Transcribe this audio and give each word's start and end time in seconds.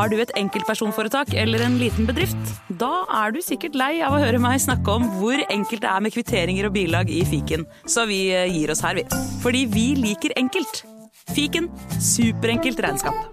Har 0.00 0.08
du 0.08 0.16
et 0.16 0.30
enkeltpersonforetak 0.32 1.34
eller 1.36 1.60
en 1.60 1.74
liten 1.76 2.06
bedrift? 2.08 2.52
Da 2.80 3.02
er 3.18 3.34
du 3.34 3.42
sikkert 3.44 3.74
lei 3.76 3.98
av 4.00 4.14
å 4.16 4.20
høre 4.22 4.38
meg 4.40 4.56
snakke 4.64 4.94
om 4.96 5.04
hvor 5.18 5.36
enkelt 5.52 5.82
det 5.84 5.90
er 5.90 6.00
med 6.00 6.14
kvitteringer 6.14 6.70
og 6.70 6.72
bilag 6.72 7.12
i 7.12 7.18
fiken, 7.28 7.66
så 7.84 8.06
vi 8.08 8.22
eh, 8.32 8.48
gir 8.48 8.72
oss 8.72 8.80
her, 8.80 8.96
vi. 8.96 9.04
Fordi 9.42 9.66
vi 9.68 9.84
liker 10.00 10.32
enkelt. 10.40 10.86
Fiken 11.36 11.68
superenkelt 12.00 12.80
regnskap. 12.80 13.28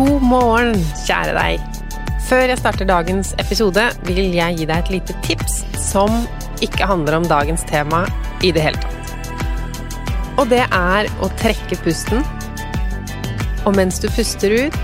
God 0.00 0.28
morgen, 0.32 0.80
kjære 1.04 1.36
deg. 1.36 1.84
Før 2.32 2.46
jeg 2.54 2.64
starter 2.64 2.88
dagens 2.88 3.36
episode, 3.36 3.84
vil 4.08 4.32
jeg 4.32 4.62
gi 4.62 4.72
deg 4.72 4.78
et 4.80 4.96
lite 4.96 5.20
tips 5.28 5.60
som 5.90 6.22
ikke 6.64 6.88
handler 6.88 7.18
om 7.18 7.26
dagens 7.28 7.64
tema 7.68 8.04
i 8.44 8.52
det 8.54 8.64
hele 8.64 8.80
tatt. 8.82 9.14
Og 10.38 10.50
det 10.52 10.64
er 10.64 11.08
å 11.22 11.30
trekke 11.40 11.78
pusten, 11.82 12.22
og 13.66 13.74
mens 13.76 13.98
du 14.02 14.06
puster 14.14 14.54
ut, 14.68 14.78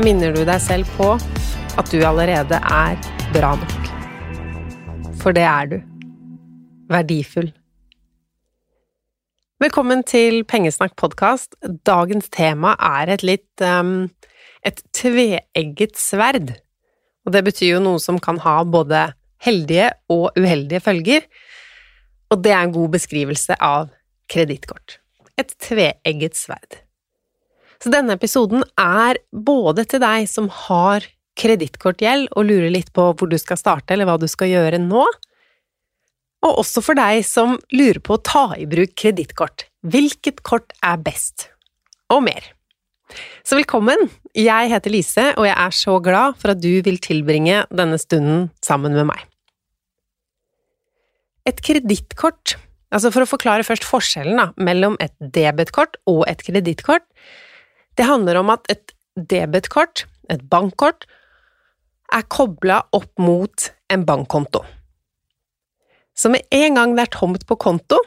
minner 0.00 0.34
du 0.36 0.42
deg 0.44 0.60
selv 0.62 0.90
på 0.98 1.14
at 1.80 1.92
du 1.92 2.02
allerede 2.04 2.60
er 2.60 3.00
bra 3.34 3.54
nok. 3.58 3.88
For 5.20 5.36
det 5.36 5.46
er 5.48 5.72
du. 5.72 5.78
Verdifull. 6.90 7.50
Velkommen 9.60 10.02
til 10.08 10.42
Pengesnakk 10.48 10.94
podkast. 10.96 11.56
Dagens 11.86 12.30
tema 12.32 12.72
er 12.80 13.12
et 13.12 13.24
litt 13.26 13.64
um, 13.64 14.08
et 14.66 14.80
tveegget 14.96 15.98
sverd. 16.00 16.54
Og 17.26 17.34
det 17.34 17.42
betyr 17.46 17.76
jo 17.76 17.82
noe 17.84 18.00
som 18.02 18.20
kan 18.22 18.40
ha 18.44 18.60
både 18.64 19.10
heldige 19.44 19.90
og 20.12 20.36
uheldige 20.38 20.82
følger, 20.84 21.24
og 22.30 22.44
det 22.44 22.52
er 22.54 22.66
en 22.66 22.74
god 22.74 22.92
beskrivelse 22.94 23.56
av 23.56 23.90
kredittkort. 24.30 24.98
Et 25.40 25.50
tveegget 25.64 26.36
sverd. 26.38 26.82
Så 27.80 27.92
denne 27.92 28.14
episoden 28.18 28.62
er 28.78 29.18
både 29.32 29.86
til 29.88 30.02
deg 30.02 30.28
som 30.28 30.50
har 30.66 31.06
kredittkortgjeld 31.40 32.28
og 32.36 32.46
lurer 32.50 32.72
litt 32.72 32.92
på 32.92 33.06
hvor 33.14 33.30
du 33.30 33.38
skal 33.40 33.58
starte 33.58 33.94
eller 33.94 34.08
hva 34.08 34.18
du 34.20 34.28
skal 34.28 34.52
gjøre 34.52 34.82
nå, 34.82 35.06
og 36.40 36.62
også 36.62 36.82
for 36.84 36.96
deg 36.96 37.24
som 37.26 37.58
lurer 37.72 38.00
på 38.04 38.16
å 38.16 38.24
ta 38.24 38.44
i 38.56 38.68
bruk 38.68 38.94
kredittkort. 38.96 39.66
Hvilket 39.84 40.40
kort 40.46 40.72
er 40.84 41.00
best? 41.00 41.50
Og 42.12 42.24
mer. 42.26 42.52
Så 43.44 43.58
velkommen! 43.58 44.08
Jeg 44.36 44.70
heter 44.70 44.92
Lise, 44.92 45.26
og 45.36 45.46
jeg 45.48 45.56
er 45.56 45.74
så 45.74 45.98
glad 46.02 46.38
for 46.40 46.54
at 46.54 46.62
du 46.62 46.70
vil 46.84 47.00
tilbringe 47.02 47.64
denne 47.74 47.98
stunden 48.00 48.48
sammen 48.64 48.96
med 48.96 49.10
meg. 49.10 49.29
Et 51.48 51.62
kredittkort 51.64 52.56
Altså 52.90 53.12
for 53.14 53.22
å 53.22 53.30
forklare 53.30 53.66
først 53.66 53.86
forskjellen 53.86 54.38
da, 54.40 54.48
mellom 54.58 54.96
et 55.02 55.14
debetkort 55.22 55.94
og 56.10 56.24
et 56.30 56.42
kredittkort. 56.42 57.04
Det 57.94 58.06
handler 58.08 58.40
om 58.40 58.50
at 58.50 58.66
et 58.72 58.94
debetkort, 59.14 60.06
et 60.30 60.42
bankkort, 60.50 61.06
er 62.10 62.26
kobla 62.26 62.80
opp 62.96 63.12
mot 63.22 63.68
en 63.94 64.06
bankkonto. 64.06 64.64
Så 66.18 66.32
med 66.34 66.42
en 66.50 66.76
gang 66.80 66.96
det 66.96 67.06
er 67.06 67.14
tomt 67.14 67.46
på 67.46 67.56
konto, 67.62 68.00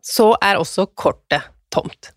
så 0.00 0.30
er 0.38 0.60
også 0.60 0.86
kortet 0.94 1.50
tomt. 1.74 2.12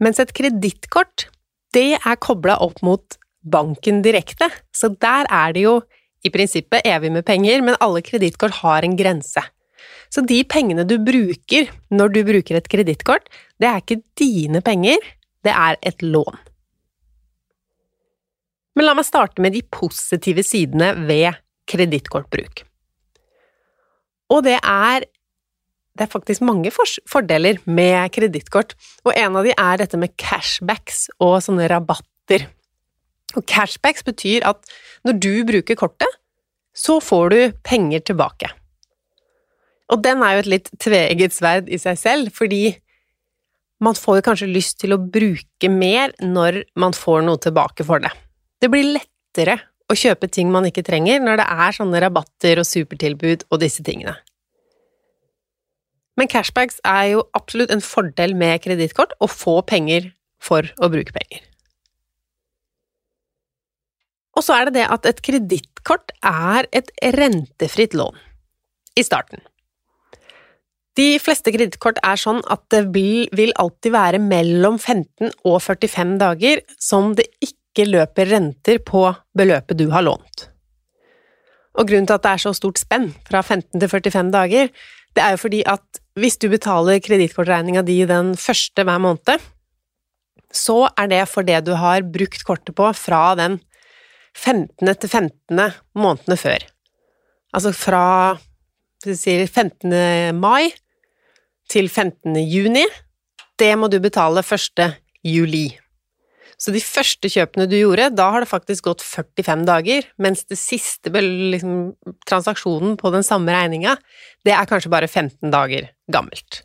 Mens 0.00 0.18
et 0.20 0.32
kredittkort, 0.36 1.28
det 1.76 1.98
er 1.98 2.20
kobla 2.24 2.56
opp 2.64 2.80
mot 2.84 3.20
banken 3.44 4.00
direkte, 4.04 4.48
så 4.74 4.88
der 4.96 5.28
er 5.28 5.52
det 5.52 5.68
jo 5.68 5.76
i 6.26 6.32
prinsippet 6.34 6.86
evig 6.88 7.12
med 7.14 7.26
penger, 7.26 7.62
men 7.64 7.78
alle 7.80 8.02
kredittkort 8.04 8.60
har 8.62 8.86
en 8.86 8.96
grense. 8.98 9.42
Så 10.12 10.22
de 10.26 10.40
pengene 10.48 10.86
du 10.86 10.96
bruker 11.02 11.70
når 11.94 12.12
du 12.14 12.20
bruker 12.26 12.58
et 12.58 12.68
kredittkort, 12.70 13.26
det 13.60 13.70
er 13.70 13.82
ikke 13.82 14.02
dine 14.18 14.62
penger, 14.64 15.00
det 15.46 15.54
er 15.54 15.78
et 15.86 16.04
lån. 16.04 16.38
Men 18.76 18.88
la 18.88 18.94
meg 18.96 19.08
starte 19.08 19.40
med 19.42 19.56
de 19.56 19.64
positive 19.72 20.44
sidene 20.44 20.92
ved 21.08 21.38
kredittkortbruk. 21.70 22.66
Og 24.32 24.42
det 24.46 24.58
er 24.60 25.06
det 25.96 26.04
er 26.04 26.12
faktisk 26.12 26.42
mange 26.44 26.68
fordeler 27.08 27.56
med 27.64 28.12
kredittkort, 28.12 28.74
og 29.08 29.14
en 29.16 29.38
av 29.40 29.46
de 29.46 29.54
er 29.56 29.78
dette 29.80 29.96
med 29.96 30.12
cashbacks 30.20 31.06
og 31.16 31.38
sånne 31.46 31.70
rabatter. 31.72 32.44
Og 33.36 33.44
cashbacks 33.48 34.06
betyr 34.06 34.46
at 34.48 34.76
når 35.06 35.18
du 35.22 35.32
bruker 35.48 35.78
kortet, 35.78 36.10
så 36.76 36.98
får 37.00 37.32
du 37.32 37.40
penger 37.64 38.04
tilbake. 38.10 38.50
Og 39.92 40.02
den 40.02 40.22
er 40.24 40.34
jo 40.34 40.42
et 40.42 40.50
litt 40.50 40.70
tveegget 40.82 41.34
sverd 41.36 41.70
i 41.70 41.78
seg 41.80 41.98
selv, 42.00 42.32
fordi 42.34 42.74
man 43.82 43.96
får 43.96 44.24
kanskje 44.24 44.48
lyst 44.50 44.80
til 44.80 44.96
å 44.96 45.00
bruke 45.00 45.70
mer 45.70 46.14
når 46.22 46.62
man 46.80 46.96
får 46.96 47.24
noe 47.26 47.40
tilbake 47.40 47.84
for 47.86 48.02
det. 48.02 48.12
Det 48.60 48.70
blir 48.72 48.96
lettere 48.96 49.60
å 49.92 49.96
kjøpe 49.96 50.30
ting 50.32 50.48
man 50.50 50.66
ikke 50.66 50.84
trenger 50.86 51.20
når 51.22 51.42
det 51.42 51.48
er 51.66 51.76
sånne 51.76 52.00
rabatter 52.02 52.62
og 52.62 52.66
supertilbud 52.66 53.46
og 53.50 53.60
disse 53.62 53.84
tingene. 53.86 54.16
Men 56.16 56.30
cashbacks 56.32 56.80
er 56.88 57.12
jo 57.12 57.26
absolutt 57.36 57.70
en 57.74 57.84
fordel 57.84 58.32
med 58.38 58.62
kredittkort 58.64 59.12
å 59.20 59.28
få 59.28 59.60
penger 59.68 60.08
for 60.42 60.66
å 60.80 60.88
bruke 60.92 61.12
penger. 61.12 61.44
Og 64.36 64.44
så 64.44 64.56
er 64.56 64.68
det 64.68 64.76
det 64.78 64.86
at 64.92 65.08
et 65.08 65.22
kredittkort 65.24 66.12
er 66.20 66.68
et 66.76 66.90
rentefritt 67.16 67.96
lån 67.96 68.18
i 68.96 69.04
starten. 69.04 69.40
De 70.96 71.16
fleste 71.20 71.52
kredittkort 71.52 71.98
er 72.04 72.16
sånn 72.20 72.40
at 72.52 72.62
det 72.72 72.86
vil, 72.94 73.52
alltid 73.60 73.92
være 73.92 74.20
mellom 74.22 74.78
15 74.78 75.32
og 75.44 75.58
45 75.60 76.16
dager 76.22 76.62
som 76.80 77.12
det 77.16 77.28
ikke 77.44 77.84
løper 77.88 78.30
renter 78.32 78.80
på 78.80 79.04
beløpet 79.36 79.76
du 79.76 79.90
har 79.92 80.06
lånt. 80.06 80.46
Og 81.76 81.84
grunnen 81.90 82.08
til 82.08 82.16
at 82.16 82.24
det 82.24 82.32
er 82.32 82.44
så 82.46 82.54
stort 82.56 82.80
spenn 82.80 83.10
fra 83.28 83.42
15 83.44 83.76
til 83.76 83.90
45 83.92 84.32
dager, 84.32 84.72
det 85.16 85.24
er 85.24 85.34
jo 85.34 85.42
fordi 85.42 85.60
at 85.68 86.00
hvis 86.16 86.40
du 86.40 86.48
betaler 86.52 87.00
kredittkortregninga 87.04 87.84
di 87.84 87.98
den 88.08 88.32
første 88.40 88.84
hver 88.84 89.00
måned, 89.00 89.44
så 90.52 90.86
er 90.96 91.12
det 91.12 91.22
for 91.28 91.44
det 91.44 91.60
du 91.66 91.74
har 91.76 92.04
brukt 92.08 92.44
kortet 92.48 92.72
på 92.76 92.88
fra 92.96 93.34
den 93.36 93.60
15. 94.36 94.92
til 95.00 95.08
15. 95.08 95.62
månedene 95.96 96.36
før. 96.38 96.66
Altså 97.56 97.72
fra 97.76 98.04
sier, 99.04 99.46
15. 99.46 100.36
mai 100.36 100.72
til 101.70 101.88
15. 101.88 102.36
juni. 102.44 102.84
Det 103.56 103.72
må 103.78 103.88
du 103.88 103.98
betale 104.02 104.44
1. 104.44 104.86
juli. 105.24 105.68
Så 106.56 106.72
de 106.72 106.80
første 106.80 107.28
kjøpene 107.28 107.66
du 107.68 107.76
gjorde, 107.76 108.08
da 108.16 108.30
har 108.32 108.42
det 108.42 108.48
faktisk 108.48 108.86
gått 108.88 109.04
45 109.04 109.66
dager, 109.68 110.06
mens 110.16 110.46
det 110.48 110.56
siste 110.56 111.12
liksom, 111.12 111.92
transaksjonen 112.28 112.96
på 112.96 113.12
den 113.12 113.26
samme 113.26 113.52
regninga, 113.52 113.96
det 114.46 114.54
er 114.56 114.68
kanskje 114.68 114.92
bare 114.92 115.08
15 115.08 115.52
dager 115.52 115.90
gammelt. 116.12 116.62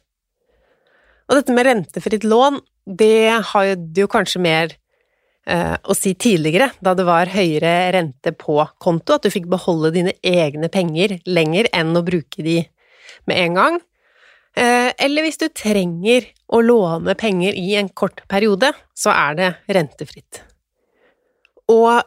Og 1.28 1.40
dette 1.40 1.56
med 1.56 1.68
rentefritt 1.68 2.24
lån, 2.28 2.62
det 2.88 3.44
har 3.52 3.74
jo 3.76 4.08
kanskje 4.12 4.42
mer 4.44 4.78
å 5.52 5.96
si 5.98 6.14
tidligere, 6.16 6.70
da 6.80 6.94
det 6.96 7.04
var 7.08 7.32
høyere 7.34 7.92
rente 7.96 8.32
på 8.38 8.56
konto, 8.80 9.18
at 9.18 9.26
du 9.26 9.34
fikk 9.34 9.50
beholde 9.52 9.92
dine 9.98 10.14
egne 10.24 10.70
penger 10.72 11.18
lenger 11.28 11.68
enn 11.76 11.92
å 11.98 12.04
bruke 12.08 12.46
de 12.46 12.62
med 13.28 13.42
en 13.46 13.58
gang. 13.60 13.80
Eh, 14.58 14.92
eller 15.00 15.24
hvis 15.24 15.40
du 15.40 15.48
trenger 15.56 16.28
å 16.52 16.60
låne 16.64 17.16
penger 17.20 17.56
i 17.56 17.76
en 17.80 17.90
kort 17.90 18.24
periode, 18.32 18.74
så 18.96 19.14
er 19.16 19.38
det 19.40 19.52
rentefritt. 19.72 20.42
Og 21.72 22.02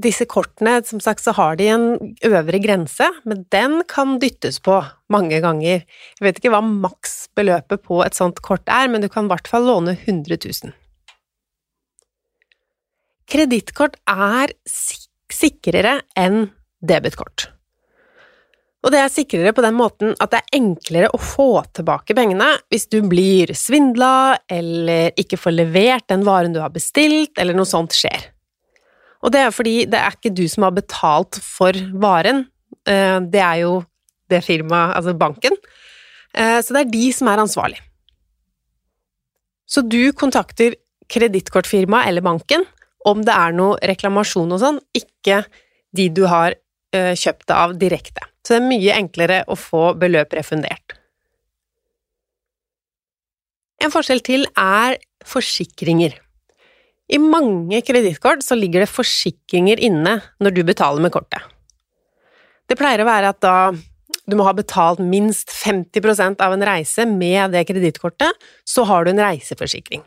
disse 0.00 0.24
kortene, 0.26 0.80
som 0.86 1.00
sagt, 1.02 1.22
så 1.22 1.34
har 1.36 1.58
de 1.60 1.68
en 1.70 1.86
øvre 2.26 2.58
grense, 2.62 3.06
men 3.28 3.44
den 3.52 3.82
kan 3.90 4.16
dyttes 4.22 4.58
på 4.64 4.80
mange 5.12 5.42
ganger. 5.44 5.84
Jeg 6.18 6.26
vet 6.26 6.40
ikke 6.40 6.54
hva 6.54 6.62
maksbeløpet 6.64 7.84
på 7.84 8.00
et 8.06 8.16
sånt 8.16 8.40
kort 8.42 8.66
er, 8.72 8.88
men 8.90 9.04
du 9.04 9.10
kan 9.12 9.28
i 9.28 9.34
hvert 9.34 9.50
fall 9.50 9.68
låne 9.68 9.94
100 10.00 10.40
000. 10.40 10.72
Kredittkort 13.30 13.96
er 14.10 14.52
sikrere 14.66 16.00
enn 16.18 16.48
debetkort. 16.82 17.50
Og 18.80 18.94
det 18.94 19.02
er 19.02 19.12
sikrere 19.12 19.52
på 19.52 19.62
den 19.62 19.76
måten 19.76 20.14
at 20.24 20.32
det 20.32 20.40
er 20.40 20.56
enklere 20.56 21.10
å 21.12 21.20
få 21.20 21.60
tilbake 21.76 22.16
pengene 22.16 22.48
hvis 22.72 22.88
du 22.88 23.02
blir 23.04 23.52
svindla 23.56 24.38
eller 24.50 25.12
ikke 25.20 25.38
får 25.40 25.54
levert 25.58 26.06
den 26.08 26.24
varen 26.24 26.56
du 26.56 26.62
har 26.62 26.72
bestilt, 26.72 27.34
eller 27.38 27.56
noe 27.56 27.68
sånt 27.68 27.94
skjer. 27.96 28.30
Og 29.20 29.34
det 29.34 29.44
er 29.44 29.52
fordi 29.52 29.76
det 29.90 30.00
er 30.00 30.16
ikke 30.16 30.32
du 30.32 30.46
som 30.48 30.64
har 30.64 30.72
betalt 30.78 31.36
for 31.44 31.76
varen, 32.00 32.46
eh, 32.88 33.20
det 33.20 33.44
er 33.44 33.60
jo 33.66 33.76
det 34.32 34.40
firmaet, 34.46 34.96
altså 34.96 35.12
banken, 35.18 35.58
eh, 36.32 36.58
så 36.64 36.72
det 36.72 36.86
er 36.86 36.92
de 36.94 37.06
som 37.12 37.28
er 37.28 37.44
ansvarlig. 37.44 37.80
Så 39.68 39.84
du 39.84 40.14
kontakter 40.16 40.78
kredittkortfirmaet 41.10 42.08
eller 42.08 42.24
banken 42.24 42.64
om 43.08 43.22
det 43.24 43.36
er 43.36 43.54
noe 43.56 43.78
reklamasjon 43.90 44.56
og 44.56 44.60
sånn, 44.60 44.82
ikke 44.96 45.44
de 45.96 46.10
du 46.12 46.26
har 46.30 46.56
eh, 46.94 47.14
kjøpt 47.16 47.48
det 47.48 47.56
av 47.56 47.78
direkte 47.80 48.30
så 48.50 48.56
det 48.56 48.60
er 48.64 48.70
mye 48.70 48.96
enklere 48.96 49.36
å 49.46 49.56
få 49.58 49.92
beløp 50.00 50.34
refundert. 50.34 50.96
En 53.80 53.92
forskjell 53.92 54.20
til 54.24 54.46
er 54.58 54.98
forsikringer. 55.26 56.16
I 57.10 57.18
mange 57.22 57.80
kredittkort 57.86 58.44
ligger 58.58 58.84
det 58.84 58.90
forsikringer 58.90 59.80
inne 59.82 60.18
når 60.42 60.56
du 60.56 60.62
betaler 60.66 61.02
med 61.04 61.14
kortet. 61.14 61.46
Det 62.66 62.78
pleier 62.78 63.02
å 63.02 63.08
være 63.08 63.32
at 63.32 63.40
da 63.42 63.54
du 64.30 64.36
må 64.38 64.44
ha 64.46 64.54
betalt 64.54 65.00
minst 65.02 65.50
50% 65.50 66.42
av 66.44 66.54
en 66.54 66.66
reise 66.66 67.06
med 67.08 67.54
det 67.54 67.64
kredittkortet, 67.66 68.34
så 68.66 68.84
har 68.86 69.06
du 69.06 69.10
en 69.10 69.22
reiseforsikring. 69.22 70.04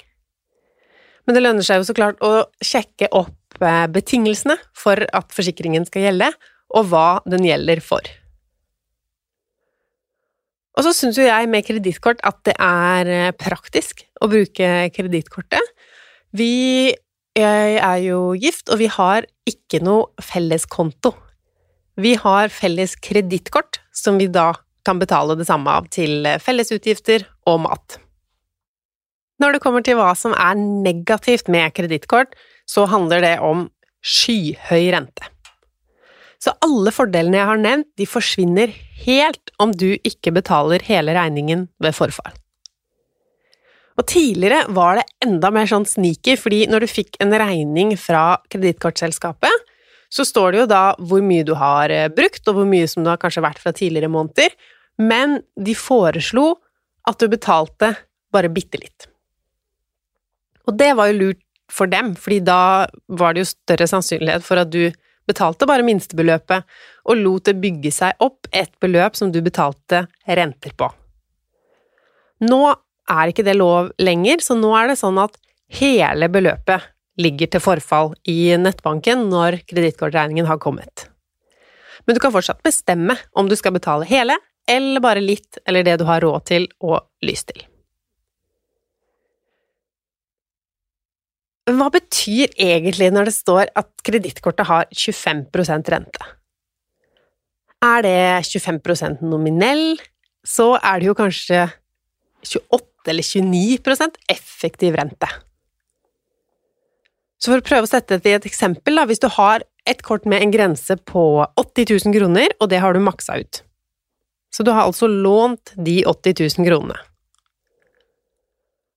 Men 1.23 1.37
det 1.37 1.43
lønner 1.43 1.65
seg 1.65 1.79
jo 1.79 1.87
så 1.87 1.95
klart 1.95 2.19
å 2.23 2.45
sjekke 2.63 3.09
opp 3.15 3.61
eh, 3.61 3.85
betingelsene 3.91 4.57
for 4.75 4.99
at 5.15 5.31
forsikringen 5.35 5.87
skal 5.87 6.07
gjelde, 6.07 6.33
og 6.73 6.89
hva 6.89 7.07
den 7.29 7.45
gjelder 7.47 7.83
for. 7.85 8.03
Og 10.73 10.87
så 10.87 10.93
syns 10.97 11.19
jo 11.19 11.27
jeg 11.27 11.49
med 11.51 11.65
kredittkort 11.67 12.23
at 12.25 12.39
det 12.47 12.57
er 12.57 13.11
eh, 13.13 13.35
praktisk 13.37 14.03
å 14.23 14.29
bruke 14.31 14.73
kredittkortet. 14.95 15.73
Vi 16.33 16.93
er 17.33 17.97
jo 18.03 18.33
gift, 18.37 18.67
og 18.69 18.81
vi 18.81 18.89
har 18.93 19.25
ikke 19.49 19.79
noe 19.85 20.09
felles 20.21 20.67
konto. 20.69 21.13
Vi 21.97 22.13
har 22.17 22.49
felles 22.53 22.95
kredittkort, 22.97 23.79
som 23.93 24.19
vi 24.21 24.29
da 24.29 24.51
kan 24.85 24.99
betale 25.01 25.37
det 25.39 25.47
samme 25.47 25.71
av 25.71 25.87
til 25.93 26.25
felles 26.41 26.73
utgifter 26.73 27.25
og 27.49 27.63
mat. 27.65 28.02
Når 29.43 29.57
det 29.57 29.63
kommer 29.65 29.83
til 29.83 29.97
hva 29.99 30.13
som 30.15 30.31
er 30.39 30.55
negativt 30.55 31.49
med 31.51 31.73
kredittkort, 31.75 32.31
så 32.63 32.85
handler 32.87 33.19
det 33.25 33.33
om 33.43 33.65
skyhøy 33.99 34.85
rente. 34.95 35.27
Så 36.39 36.53
alle 36.63 36.91
fordelene 36.95 37.41
jeg 37.41 37.49
har 37.49 37.59
nevnt, 37.59 37.89
de 37.99 38.07
forsvinner 38.07 38.71
helt 39.03 39.51
om 39.63 39.75
du 39.75 39.97
ikke 39.99 40.31
betaler 40.35 40.83
hele 40.87 41.15
regningen 41.15 41.67
ved 41.83 41.95
forfall. 41.95 42.31
Og 43.99 44.07
tidligere 44.09 44.63
var 44.73 44.97
det 44.97 45.05
enda 45.27 45.51
mer 45.53 45.67
sånn 45.69 45.85
sneaky, 45.87 46.37
fordi 46.39 46.63
når 46.71 46.83
du 46.83 46.91
fikk 46.91 47.19
en 47.23 47.35
regning 47.35 47.93
fra 47.99 48.39
kredittkortselskapet, 48.51 49.71
så 50.13 50.25
står 50.25 50.53
det 50.53 50.63
jo 50.63 50.69
da 50.71 50.83
hvor 51.03 51.23
mye 51.25 51.45
du 51.45 51.53
har 51.59 51.91
eh, 51.93 52.09
brukt, 52.11 52.43
og 52.47 52.57
hvor 52.57 52.69
mye 52.69 52.87
som 52.89 53.03
du 53.03 53.11
har 53.11 53.21
kanskje 53.21 53.43
vært 53.45 53.61
fra 53.61 53.75
tidligere 53.75 54.11
måneder, 54.13 54.55
men 55.03 55.41
de 55.59 55.75
foreslo 55.77 56.53
at 57.09 57.19
du 57.19 57.27
betalte 57.31 57.91
bare 58.33 58.51
bitte 58.53 58.79
litt. 58.81 59.12
Og 60.67 60.77
det 60.79 60.93
var 60.97 61.11
jo 61.11 61.19
lurt 61.19 61.41
for 61.71 61.89
dem, 61.89 62.13
fordi 62.19 62.39
da 62.45 62.85
var 63.07 63.33
det 63.33 63.43
jo 63.43 63.51
større 63.51 63.87
sannsynlighet 63.89 64.45
for 64.45 64.61
at 64.61 64.71
du 64.73 64.91
betalte 65.27 65.67
bare 65.67 65.85
minstebeløpet 65.87 66.67
og 67.07 67.19
lot 67.19 67.47
det 67.47 67.59
bygge 67.63 67.91
seg 67.95 68.19
opp 68.23 68.49
et 68.51 68.71
beløp 68.83 69.15
som 69.15 69.31
du 69.31 69.39
betalte 69.43 70.05
renter 70.27 70.75
på. 70.77 70.89
Nå 72.43 72.61
er 73.11 73.31
ikke 73.31 73.45
det 73.47 73.55
lov 73.55 73.91
lenger, 74.03 74.43
så 74.43 74.55
nå 74.59 74.73
er 74.77 74.91
det 74.91 74.99
sånn 74.99 75.19
at 75.21 75.35
hele 75.79 76.29
beløpet 76.31 76.89
ligger 77.19 77.51
til 77.53 77.63
forfall 77.63 78.13
i 78.29 78.55
nettbanken 78.59 79.27
når 79.31 79.61
kredittkortregningen 79.69 80.47
har 80.49 80.61
kommet. 80.61 81.07
Men 82.05 82.17
du 82.17 82.23
kan 82.23 82.33
fortsatt 82.33 82.63
bestemme 82.65 83.15
om 83.37 83.47
du 83.47 83.55
skal 83.55 83.75
betale 83.75 84.07
hele, 84.09 84.35
eller 84.67 85.03
bare 85.03 85.23
litt, 85.23 85.59
eller 85.67 85.85
det 85.87 85.99
du 86.01 86.07
har 86.07 86.23
råd 86.23 86.47
til 86.49 86.67
og 86.83 87.03
lyst 87.23 87.51
til. 87.51 87.63
Hva 91.71 91.87
betyr 91.93 92.51
egentlig 92.59 93.07
når 93.15 93.29
det 93.29 93.35
står 93.37 93.69
at 93.79 93.87
kredittkortet 94.03 94.67
har 94.67 94.89
25% 94.91 95.91
rente? 95.93 96.25
Er 97.83 98.03
det 98.03 98.17
25% 98.47 99.23
nominell, 99.23 99.95
så 100.43 100.73
er 100.79 100.99
det 100.99 101.07
jo 101.07 101.15
kanskje 101.15 101.65
28 102.43 103.11
eller 103.11 103.23
29% 103.23 104.19
effektiv 104.31 104.95
rente. 104.99 105.29
Så 107.39 107.51
for 107.51 107.59
å 107.59 107.67
prøve 107.67 107.87
å 107.87 107.91
sette 107.91 108.19
det 108.23 108.31
i 108.31 108.37
et 108.37 108.45
eksempel, 108.47 108.95
da, 108.95 109.07
hvis 109.07 109.19
du 109.19 109.27
har 109.35 109.63
et 109.87 110.03
kort 110.03 110.27
med 110.27 110.43
en 110.43 110.51
grense 110.51 110.95
på 111.11 111.43
80 111.59 111.89
000 112.07 112.15
kroner, 112.15 112.55
og 112.59 112.71
det 112.71 112.79
har 112.79 112.95
du 112.95 113.03
maksa 113.03 113.35
ut. 113.39 113.63
Så 114.53 114.63
du 114.63 114.71
har 114.71 114.87
altså 114.87 115.09
lånt 115.11 115.73
de 115.75 116.03
80 116.07 116.39
000 116.59 116.67
kronene. 116.67 116.99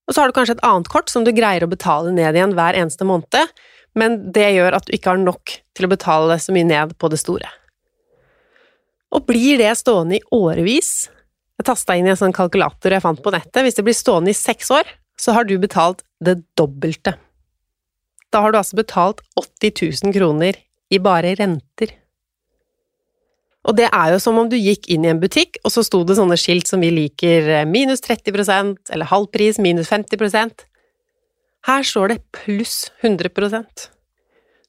Og 0.07 0.15
så 0.15 0.23
har 0.23 0.31
du 0.31 0.37
kanskje 0.37 0.57
et 0.57 0.67
annet 0.67 0.91
kort 0.91 1.11
som 1.11 1.27
du 1.27 1.33
greier 1.35 1.67
å 1.67 1.71
betale 1.71 2.13
ned 2.15 2.39
igjen 2.39 2.55
hver 2.57 2.79
eneste 2.79 3.07
måned, 3.09 3.53
men 3.99 4.19
det 4.33 4.49
gjør 4.55 4.77
at 4.79 4.87
du 4.87 4.95
ikke 4.95 5.15
har 5.15 5.23
nok 5.23 5.57
til 5.77 5.87
å 5.87 5.91
betale 5.91 6.37
så 6.43 6.55
mye 6.55 6.69
ned 6.69 6.95
på 7.01 7.11
det 7.11 7.19
store. 7.23 7.49
Og 9.15 9.27
blir 9.29 9.59
det 9.61 9.73
stående 9.81 10.19
i 10.19 10.25
årevis 10.35 11.09
Jeg 11.57 11.65
tasta 11.71 11.95
inn 11.97 12.05
i 12.05 12.11
en 12.13 12.19
sånn 12.21 12.35
kalkulator 12.37 12.93
jeg 12.93 13.01
fant 13.01 13.21
på 13.25 13.31
nettet. 13.33 13.63
Hvis 13.65 13.79
det 13.79 13.85
blir 13.87 13.97
stående 13.97 14.29
i 14.29 14.37
seks 14.37 14.69
år, 14.77 14.91
så 15.17 15.33
har 15.33 15.47
du 15.49 15.55
betalt 15.57 16.03
det 16.21 16.35
dobbelte. 16.53 17.15
Da 18.29 18.43
har 18.45 18.53
du 18.53 18.59
altså 18.61 18.77
betalt 18.77 19.23
80 19.41 19.73
000 20.05 20.13
kroner 20.13 20.59
i 20.93 21.01
bare 21.01 21.33
renter. 21.41 21.95
Og 23.67 23.75
det 23.75 23.89
er 23.91 24.13
jo 24.15 24.21
som 24.23 24.39
om 24.39 24.49
du 24.51 24.55
gikk 24.59 24.87
inn 24.93 25.05
i 25.05 25.11
en 25.11 25.21
butikk, 25.21 25.59
og 25.67 25.73
så 25.75 25.83
sto 25.87 26.05
det 26.07 26.17
sånne 26.19 26.39
skilt 26.39 26.71
som 26.71 26.83
vi 26.85 26.93
liker, 26.95 27.49
eh, 27.51 27.67
minus 27.67 28.05
30% 28.05 28.93
eller 28.95 29.11
halv 29.11 29.27
pris, 29.35 29.59
minus 29.59 29.91
50% 29.91 30.67
Her 31.67 31.83
står 31.83 32.09
det 32.13 32.23
pluss 32.31 32.93
100% 33.03 33.89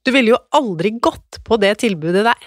Du 0.03 0.11
ville 0.11 0.33
jo 0.33 0.39
aldri 0.51 0.95
gått 0.97 1.43
på 1.45 1.59
det 1.61 1.77
tilbudet 1.83 2.23
der. 2.25 2.45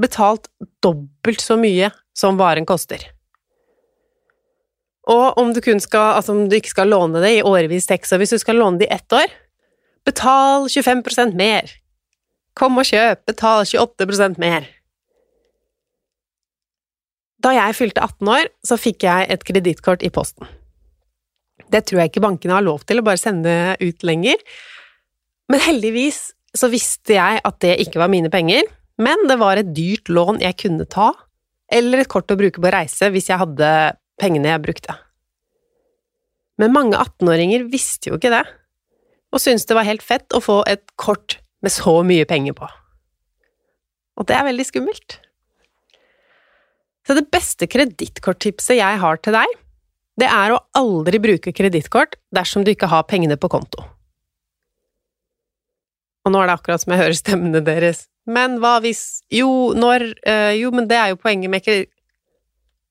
Betalt 0.00 0.48
dobbelt 0.80 1.42
så 1.42 1.58
mye 1.60 1.90
som 2.14 2.38
varen 2.38 2.64
koster. 2.64 3.02
Og 5.06 5.38
om 5.38 5.52
du, 5.52 5.60
skal, 5.60 6.16
altså 6.16 6.32
om 6.32 6.48
du 6.48 6.56
ikke 6.56 6.72
skal 6.72 6.88
låne 6.88 7.20
det 7.20 7.34
i 7.36 7.42
årevis 7.42 7.86
tekst, 7.86 8.10
så 8.10 8.18
hvis 8.18 8.32
du 8.32 8.38
skal 8.38 8.56
låne 8.56 8.78
det 8.78 8.88
i 8.88 8.94
ett 8.94 9.12
år, 9.12 9.28
betal 10.06 10.70
25% 10.70 11.34
mer. 11.34 11.68
Kom 12.54 12.78
og 12.78 12.88
kjøp, 12.88 13.26
betal 13.26 13.66
28% 13.66 14.40
mer. 14.40 14.66
Da 17.42 17.52
jeg 17.52 17.76
fylte 17.76 18.04
18 18.04 18.30
år, 18.32 18.48
så 18.64 18.78
fikk 18.80 19.04
jeg 19.06 19.28
et 19.32 19.44
kredittkort 19.46 20.04
i 20.06 20.12
posten. 20.12 20.48
Det 21.72 21.82
tror 21.86 22.02
jeg 22.02 22.12
ikke 22.12 22.24
bankene 22.24 22.56
har 22.56 22.64
lov 22.64 22.84
til 22.86 23.00
å 23.00 23.04
bare 23.06 23.20
sende 23.20 23.76
ut 23.82 24.06
lenger, 24.06 24.40
men 25.50 25.62
heldigvis 25.62 26.30
så 26.56 26.70
visste 26.72 27.16
jeg 27.18 27.40
at 27.44 27.58
det 27.62 27.76
ikke 27.84 28.00
var 28.00 28.10
mine 28.12 28.30
penger, 28.32 28.64
men 29.02 29.26
det 29.28 29.38
var 29.40 29.60
et 29.60 29.74
dyrt 29.76 30.08
lån 30.08 30.40
jeg 30.42 30.56
kunne 30.62 30.86
ta, 30.88 31.10
eller 31.72 32.02
et 32.02 32.10
kort 32.10 32.30
å 32.32 32.38
bruke 32.38 32.62
på 32.62 32.72
reise 32.72 33.10
hvis 33.12 33.28
jeg 33.32 33.40
hadde 33.42 33.70
pengene 34.20 34.52
jeg 34.52 34.64
brukte. 34.64 34.94
Men 36.56 36.72
mange 36.72 36.96
18-åringer 36.96 37.66
visste 37.68 38.10
jo 38.10 38.20
ikke 38.20 38.32
det, 38.32 38.44
og 39.34 39.42
syntes 39.42 39.68
det 39.68 39.76
var 39.76 39.88
helt 39.88 40.04
fett 40.06 40.32
å 40.32 40.40
få 40.40 40.62
et 40.70 40.86
kort 40.96 41.38
med 41.64 41.74
så 41.74 41.98
mye 42.06 42.24
penger 42.28 42.56
på. 42.56 42.68
Og 44.16 44.28
det 44.28 44.38
er 44.38 44.46
veldig 44.46 44.64
skummelt. 44.64 45.18
Så 47.06 47.14
det 47.14 47.28
beste 47.30 47.68
kredittkorttipset 47.70 48.80
jeg 48.80 49.00
har 49.02 49.20
til 49.22 49.36
deg, 49.36 49.52
det 50.18 50.26
er 50.32 50.54
å 50.54 50.62
aldri 50.76 51.20
bruke 51.22 51.52
kredittkort 51.54 52.16
dersom 52.34 52.64
du 52.64 52.72
ikke 52.72 52.88
har 52.90 53.06
pengene 53.06 53.36
på 53.38 53.50
konto. 53.52 53.84
Og 56.26 56.32
nå 56.34 56.40
er 56.42 56.50
det 56.50 56.56
akkurat 56.56 56.82
som 56.82 56.94
jeg 56.94 57.04
hører 57.04 57.18
stemmene 57.18 57.62
deres. 57.62 58.06
Men 58.26 58.58
hva 58.58 58.80
hvis 58.82 59.22
Jo, 59.30 59.70
når 59.78 60.08
øh, 60.26 60.54
Jo, 60.58 60.72
men 60.74 60.88
det 60.90 60.98
er 60.98 61.12
jo 61.12 61.20
poenget 61.20 61.52
med 61.52 61.62
kreditt... 61.62 61.92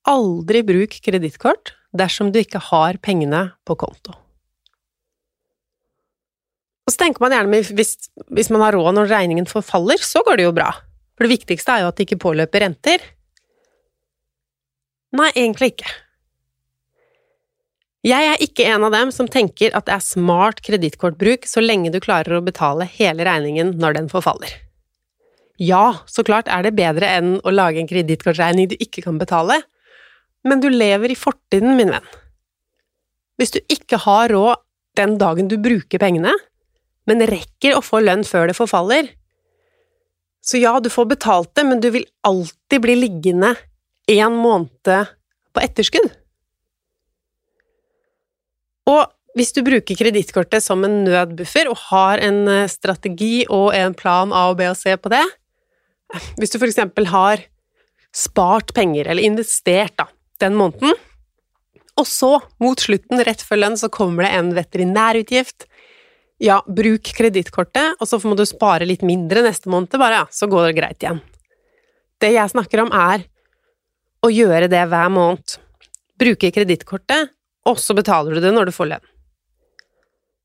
Aldri 0.05 0.59
bruk 0.61 0.93
kredittkort 1.01 1.71
dersom 1.97 2.29
du 2.29 2.37
ikke 2.37 2.59
har 2.61 2.99
pengene 3.01 3.39
på 3.65 3.73
konto. 3.81 4.13
Og 6.85 6.93
så 6.93 6.99
tenker 7.01 7.23
man 7.23 7.33
gjerne 7.33 7.61
hvis, 7.73 7.95
hvis 8.29 8.51
man 8.53 8.61
har 8.61 8.77
råd 8.77 8.93
når 8.93 9.09
regningen 9.09 9.49
forfaller, 9.49 9.97
så 9.97 10.21
går 10.27 10.37
det 10.37 10.45
jo 10.45 10.53
bra. 10.53 10.69
For 11.17 11.25
det 11.25 11.39
viktigste 11.39 11.73
er 11.73 11.81
jo 11.81 11.89
at 11.89 11.97
det 11.97 12.05
ikke 12.05 12.21
påløper 12.21 12.61
renter. 12.67 13.01
Nei, 15.15 15.29
egentlig 15.35 15.73
ikke. 15.73 15.91
Jeg 18.05 18.27
er 18.29 18.41
ikke 18.43 18.67
en 18.69 18.83
av 18.85 18.93
dem 18.93 19.09
som 19.13 19.29
tenker 19.31 19.73
at 19.73 19.87
det 19.87 19.95
er 19.95 20.03
smart 20.03 20.59
kredittkortbruk 20.65 21.47
så 21.49 21.63
lenge 21.63 21.89
du 21.93 21.97
klarer 22.03 22.37
å 22.37 22.43
betale 22.45 22.85
hele 22.99 23.25
regningen 23.25 23.73
når 23.81 23.97
den 23.97 24.09
forfaller. 24.11 24.51
Ja, 25.57 26.03
så 26.05 26.21
klart 26.27 26.51
er 26.51 26.65
det 26.65 26.75
bedre 26.77 27.09
enn 27.17 27.37
å 27.41 27.53
lage 27.53 27.79
en 27.81 27.89
kredittkortregning 27.89 28.69
du 28.69 28.75
ikke 28.77 29.05
kan 29.07 29.17
betale, 29.17 29.61
men 30.45 30.61
du 30.61 30.67
lever 30.69 31.13
i 31.13 31.17
fortiden, 31.17 31.77
min 31.79 31.93
venn. 31.95 32.09
Hvis 33.39 33.55
du 33.55 33.61
ikke 33.71 33.97
har 34.03 34.29
råd 34.29 34.61
den 34.99 35.17
dagen 35.19 35.49
du 35.49 35.57
bruker 35.57 35.99
pengene, 35.99 36.35
men 37.09 37.25
rekker 37.25 37.77
å 37.77 37.83
få 37.85 38.03
lønn 38.03 38.25
før 38.27 38.51
det 38.51 38.57
forfaller, 38.59 39.09
så 40.45 40.61
ja, 40.61 40.75
du 40.77 40.91
får 40.93 41.09
betalt 41.15 41.55
det, 41.57 41.65
men 41.65 41.81
du 41.81 41.89
vil 41.95 42.05
alltid 42.27 42.83
bli 42.83 42.99
liggende 42.99 43.55
en 44.07 44.37
måned 44.37 45.11
på 45.55 45.63
etterskudd. 45.63 46.11
Og 48.89 49.05
hvis 49.35 49.51
du 49.55 49.63
bruker 49.65 49.97
kredittkortet 49.99 50.63
som 50.63 50.85
en 50.87 51.01
nødbuffer 51.07 51.67
og 51.71 51.79
har 51.89 52.21
en 52.23 52.45
eh, 52.47 52.69
strategi 52.71 53.43
og 53.51 53.73
en 53.75 53.95
plan 53.97 54.31
A 54.31 54.45
og 54.51 54.59
B 54.61 54.69
og 54.69 54.77
C 54.79 54.95
på 54.95 55.11
det 55.11 55.25
Hvis 56.39 56.53
du 56.53 56.59
eksempel 56.63 57.09
har 57.11 57.43
spart 58.15 58.71
penger, 58.73 59.09
eller 59.11 59.25
investert, 59.27 59.91
da, 59.99 60.07
den 60.39 60.55
måneden, 60.55 60.93
og 61.99 62.07
så, 62.07 62.37
mot 62.63 62.79
slutten, 62.79 63.19
rett 63.27 63.43
før 63.43 63.59
lønn, 63.59 63.75
så 63.75 63.89
kommer 63.91 64.23
det 64.23 64.31
en 64.37 64.53
veterinærutgift, 64.55 65.65
ja, 66.39 66.61
bruk 66.63 67.11
kredittkortet, 67.17 67.97
og 67.99 68.07
så 68.07 68.21
må 68.23 68.37
du 68.39 68.45
spare 68.47 68.87
litt 68.87 69.03
mindre 69.03 69.43
neste 69.43 69.67
måned, 69.71 69.91
bare, 69.99 70.23
ja, 70.23 70.29
så 70.31 70.47
går 70.51 70.69
det 70.69 70.77
greit 70.79 71.03
igjen. 71.03 71.19
Det 72.23 72.31
jeg 72.31 72.53
snakker 72.55 72.85
om, 72.85 72.93
er 72.95 73.27
å 74.25 74.33
gjøre 74.33 74.69
det 74.71 74.83
hver 74.89 75.11
måned. 75.13 75.57
Bruke 76.19 76.51
kredittkortet, 76.55 77.33
og 77.67 77.79
så 77.81 77.95
betaler 77.97 78.35
du 78.37 78.43
det 78.43 78.53
når 78.55 78.69
du 78.69 78.75
får 78.75 78.91
lønn. 78.93 79.11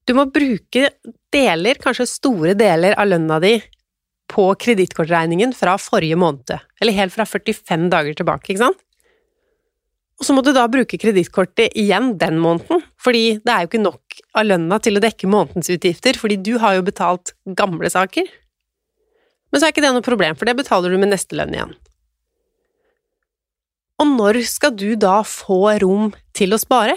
Du 0.08 0.16
må 0.16 0.26
bruke 0.32 0.88
deler, 1.30 1.78
kanskje 1.78 2.08
store 2.08 2.56
deler 2.58 2.96
av 2.99 3.10
lønna 3.12 3.38
di, 3.42 3.58
på 4.30 4.46
kredittkortregningen 4.62 5.52
fra 5.56 5.76
forrige 5.78 6.18
måned, 6.18 6.54
eller 6.80 6.96
helt 6.96 7.14
fra 7.14 7.26
45 7.26 7.88
dager 7.92 8.16
tilbake, 8.18 8.52
ikke 8.52 8.64
sant? 8.64 8.80
Og 10.20 10.26
så 10.26 10.34
må 10.37 10.42
du 10.44 10.50
da 10.52 10.66
bruke 10.68 10.99
kredittkortet 11.00 11.76
igjen 11.80 12.12
den 12.20 12.37
måneden, 12.42 12.82
fordi 13.00 13.38
det 13.40 13.52
er 13.52 13.64
jo 13.64 13.70
ikke 13.70 13.82
nok 13.87 14.18
av 14.37 14.46
lønna 14.50 14.78
til 14.84 14.99
å 14.99 15.02
dekke 15.02 15.30
månedens 15.32 15.70
utgifter, 15.72 16.18
fordi 16.20 16.37
du 16.44 16.56
har 16.60 16.76
jo 16.76 16.84
betalt 16.87 17.32
gamle 17.56 17.88
saker. 17.90 18.28
Men 19.50 19.60
så 19.60 19.66
er 19.66 19.72
ikke 19.72 19.84
det 19.87 19.94
noe 19.96 20.04
problem, 20.04 20.37
for 20.37 20.46
det 20.46 20.58
betaler 20.58 20.92
du 20.92 21.00
med 21.00 21.10
neste 21.14 21.38
lønn 21.38 21.56
igjen. 21.56 21.72
Og 24.00 24.09
når 24.09 24.40
skal 24.49 24.73
du 24.73 24.95
da 24.97 25.21
få 25.28 25.76
rom 25.83 26.12
til 26.37 26.57
å 26.57 26.61
spare? 26.61 26.97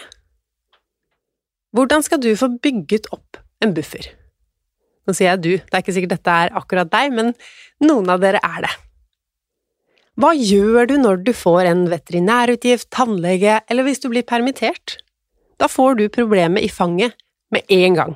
Hvordan 1.75 2.05
skal 2.05 2.21
du 2.23 2.31
få 2.39 2.51
bygget 2.63 3.09
opp 3.11 3.41
en 3.63 3.73
buffer? 3.75 4.07
Nå 5.03 5.15
sier 5.15 5.33
jeg 5.33 5.41
du, 5.43 5.51
det 5.57 5.73
er 5.73 5.83
ikke 5.83 5.95
sikkert 5.97 6.15
dette 6.15 6.35
er 6.45 6.53
akkurat 6.55 6.91
deg, 6.93 7.11
men 7.11 7.33
noen 7.83 8.11
av 8.13 8.21
dere 8.23 8.39
er 8.39 8.63
det. 8.63 8.73
Hva 10.21 10.29
gjør 10.37 10.87
du 10.91 10.93
når 11.01 11.23
du 11.25 11.31
får 11.35 11.65
en 11.71 11.87
veterinærutgift, 11.91 12.91
tannlege 12.93 13.57
eller 13.67 13.87
hvis 13.87 14.03
du 14.03 14.07
blir 14.13 14.23
permittert? 14.29 14.99
Da 15.59 15.67
får 15.67 15.97
du 15.99 16.05
problemet 16.13 16.63
i 16.63 16.71
fanget 16.71 17.17
med 17.51 17.65
en 17.73 17.97
gang. 17.97 18.13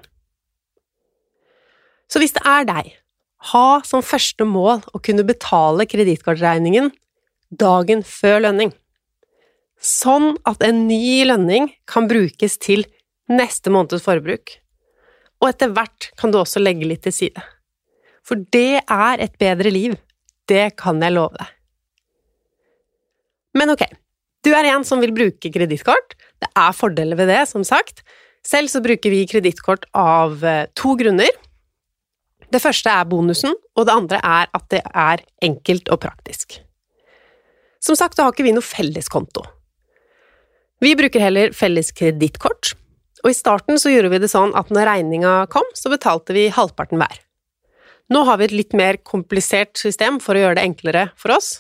Så 2.08 2.22
hvis 2.22 2.38
det 2.38 2.46
er 2.48 2.70
deg, 2.70 2.94
ha 3.52 3.68
som 3.86 4.06
første 4.06 4.46
mål 4.48 4.86
å 4.96 5.02
kunne 5.04 5.26
betale 5.28 5.90
kredittkortregningen 5.90 6.94
dagen 7.50 8.04
før 8.06 8.42
lønning, 8.48 8.74
sånn 9.80 10.36
at 10.50 10.64
en 10.66 10.86
ny 10.90 11.24
lønning 11.28 11.70
kan 11.90 12.10
brukes 12.10 12.58
til 12.62 12.86
neste 13.32 13.72
måneds 13.74 14.06
forbruk, 14.06 14.58
og 15.42 15.52
etter 15.52 15.72
hvert 15.76 16.10
kan 16.18 16.34
du 16.34 16.40
også 16.42 16.62
legge 16.64 16.88
litt 16.90 17.04
til 17.06 17.16
side. 17.16 17.44
For 18.26 18.42
det 18.54 18.82
er 18.84 19.24
et 19.24 19.38
bedre 19.40 19.72
liv, 19.72 19.96
det 20.50 20.74
kan 20.80 21.00
jeg 21.04 21.16
love 21.16 21.38
deg. 21.38 21.54
Men 23.58 23.72
ok, 23.74 23.86
du 24.46 24.54
er 24.56 24.70
en 24.70 24.86
som 24.86 25.02
vil 25.02 25.16
bruke 25.16 25.52
kredittkort. 25.54 26.16
Det 26.42 26.50
er 26.52 26.76
fordeler 26.76 27.18
ved 27.20 27.32
det, 27.32 27.42
som 27.50 27.64
sagt. 27.68 28.04
Selv 28.46 28.72
så 28.72 28.82
bruker 28.84 29.12
vi 29.12 29.26
kredittkort 29.28 29.88
av 29.98 30.44
eh, 30.46 30.68
to 30.78 30.94
grunner. 31.00 31.32
Det 32.48 32.62
første 32.64 32.92
er 32.94 33.10
bonusen, 33.10 33.56
og 33.76 33.88
det 33.88 33.96
andre 33.96 34.22
er 34.24 34.52
at 34.56 34.70
det 34.72 34.84
er 34.88 35.26
enkelt 35.44 35.90
og 35.92 36.00
praktisk. 36.06 36.62
Som 37.84 37.98
sagt, 38.00 38.18
da 38.18 38.26
har 38.26 38.34
ikke 38.36 38.48
vi 38.48 38.56
noe 38.56 38.66
felles 38.66 39.10
konto. 39.12 39.46
Vi 40.84 40.94
bruker 40.98 41.24
heller 41.24 41.54
felles 41.58 41.92
kredittkort, 41.96 42.74
og 43.24 43.32
i 43.32 43.38
starten 43.38 43.80
så 43.82 43.92
gjorde 43.92 44.12
vi 44.14 44.22
det 44.22 44.32
sånn 44.32 44.54
at 44.58 44.70
når 44.74 44.90
regninga 44.92 45.38
kom, 45.54 45.66
så 45.74 45.90
betalte 45.94 46.36
vi 46.38 46.50
halvparten 46.54 47.02
hver. 47.02 47.22
Nå 48.14 48.24
har 48.28 48.40
vi 48.40 48.48
et 48.48 48.56
litt 48.56 48.76
mer 48.78 49.02
komplisert 49.04 49.76
system 49.80 50.22
for 50.24 50.38
å 50.38 50.46
gjøre 50.46 50.60
det 50.60 50.68
enklere 50.70 51.08
for 51.20 51.34
oss, 51.36 51.58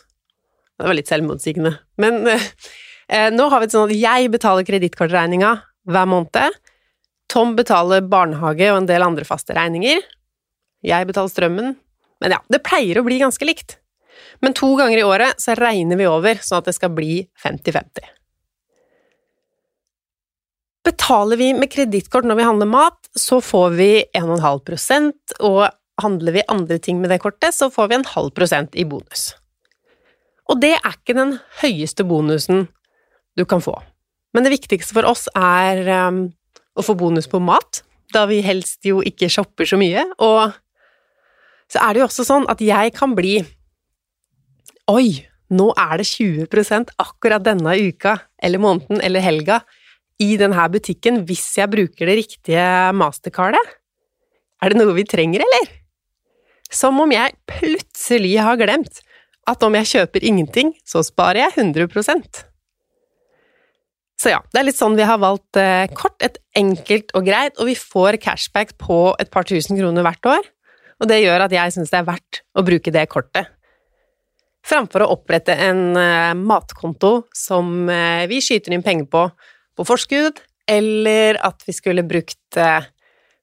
det 0.77 0.85
var 0.85 0.97
litt 0.97 1.09
selvmotsigende. 1.09 1.73
Men 2.01 2.21
eh, 2.29 3.29
nå 3.33 3.49
har 3.49 3.61
vi 3.61 3.69
det 3.69 3.75
sånn 3.75 3.89
at 3.89 3.97
jeg 3.97 4.31
betaler 4.33 4.67
kredittkortregninga 4.67 5.55
hver 5.89 6.09
måned. 6.09 6.61
Tom 7.31 7.55
betaler 7.57 8.05
barnehage 8.07 8.69
og 8.71 8.83
en 8.83 8.89
del 8.89 9.03
andre 9.03 9.25
faste 9.27 9.55
regninger. 9.57 10.03
Jeg 10.85 11.09
betaler 11.09 11.33
strømmen. 11.33 11.75
Men 12.21 12.33
ja, 12.33 12.39
det 12.49 12.63
pleier 12.65 12.99
å 12.99 13.05
bli 13.05 13.19
ganske 13.21 13.45
likt. 13.45 13.77
Men 14.43 14.55
to 14.57 14.73
ganger 14.79 15.01
i 15.01 15.07
året 15.07 15.41
så 15.41 15.55
regner 15.57 15.99
vi 15.99 16.07
over 16.09 16.39
sånn 16.43 16.61
at 16.61 16.69
det 16.69 16.75
skal 16.77 16.93
bli 16.95 17.21
50-50. 17.43 18.13
Betaler 20.87 21.39
vi 21.39 21.49
med 21.57 21.71
kredittkort 21.73 22.27
når 22.27 22.39
vi 22.39 22.47
handler 22.47 22.69
mat, 22.71 22.99
så 23.17 23.41
får 23.43 23.75
vi 23.75 23.91
1,5% 24.15 25.35
og 25.43 25.65
handler 26.01 26.37
vi 26.37 26.45
andre 26.47 26.77
ting 26.79 27.01
med 27.01 27.11
det 27.11 27.19
kortet, 27.23 27.55
så 27.55 27.71
får 27.73 27.89
vi 27.89 27.97
en 27.97 28.07
halv 28.13 28.31
prosent 28.37 28.77
i 28.77 28.85
bonus. 28.87 29.31
Og 30.47 30.61
det 30.61 30.77
er 30.77 30.93
ikke 30.93 31.17
den 31.17 31.37
høyeste 31.61 32.05
bonusen 32.07 32.67
du 33.37 33.43
kan 33.45 33.61
få. 33.63 33.75
Men 34.33 34.45
det 34.45 34.53
viktigste 34.53 34.95
for 34.95 35.07
oss 35.09 35.25
er 35.35 35.81
um, 36.07 36.21
å 36.77 36.85
få 36.85 36.95
bonus 36.99 37.27
på 37.27 37.41
mat, 37.43 37.81
da 38.13 38.23
vi 38.29 38.39
helst 38.45 38.85
jo 38.87 39.01
ikke 39.05 39.29
shopper 39.31 39.67
så 39.67 39.79
mye. 39.79 40.05
Og 40.23 40.55
så 41.71 41.83
er 41.83 41.93
det 41.93 42.03
jo 42.03 42.07
også 42.07 42.25
sånn 42.27 42.47
at 42.51 42.63
jeg 42.63 42.93
kan 42.95 43.15
bli 43.17 43.41
Oi, 44.87 45.27
nå 45.51 45.71
er 45.75 45.99
det 45.99 46.05
20% 46.07 46.93
akkurat 47.03 47.43
denne 47.43 47.73
uka, 47.89 48.13
eller 48.39 48.61
måneden, 48.63 49.01
eller 49.03 49.23
helga 49.23 49.61
i 50.23 50.37
denne 50.39 50.67
butikken 50.71 51.25
hvis 51.27 51.43
jeg 51.59 51.69
bruker 51.73 52.07
det 52.07 52.15
riktige 52.21 52.67
mastercardet. 52.95 53.73
Er 54.63 54.71
det 54.71 54.79
noe 54.79 54.95
vi 54.95 55.03
trenger, 55.03 55.43
eller? 55.43 55.73
Som 56.71 57.01
om 57.03 57.11
jeg 57.11 57.35
plutselig 57.51 58.37
har 58.39 58.55
glemt 58.59 59.01
at 59.47 59.63
om 59.63 59.75
jeg 59.75 59.91
kjøper 59.91 60.23
ingenting, 60.27 60.71
så 60.87 61.03
sparer 61.03 61.45
jeg 61.45 61.67
100% 61.67 62.41
Så 64.23 64.31
ja, 64.31 64.39
det 64.51 64.59
er 64.59 64.67
litt 64.69 64.79
sånn 64.79 64.95
vi 64.97 65.05
har 65.07 65.19
valgt 65.19 65.59
eh, 65.59 65.91
kort, 65.95 66.15
et 66.23 66.39
enkelt 66.55 67.11
og 67.15 67.27
greit, 67.27 67.59
og 67.59 67.67
vi 67.67 67.75
får 67.75 68.21
cashback 68.23 68.75
på 68.79 69.13
et 69.19 69.31
par 69.31 69.47
tusen 69.47 69.75
kroner 69.79 70.07
hvert 70.07 70.31
år, 70.31 70.49
og 70.97 71.11
det 71.11 71.21
gjør 71.21 71.45
at 71.45 71.59
jeg 71.59 71.75
syns 71.75 71.91
det 71.91 72.01
er 72.01 72.09
verdt 72.09 72.41
å 72.55 72.65
bruke 72.65 72.95
det 72.95 73.05
kortet. 73.11 73.51
Framfor 74.67 75.05
å 75.05 75.11
opprette 75.15 75.55
en 75.63 75.95
eh, 75.95 76.33
matkonto 76.35 77.27
som 77.35 77.87
eh, 77.89 78.25
vi 78.27 78.41
skyter 78.43 78.75
inn 78.75 78.85
penger 78.85 79.09
på 79.11 79.29
på 79.77 79.85
forskudd, 79.85 80.39
eller 80.65 81.37
at 81.45 81.61
vi 81.67 81.73
skulle 81.75 82.01
brukt 82.01 82.57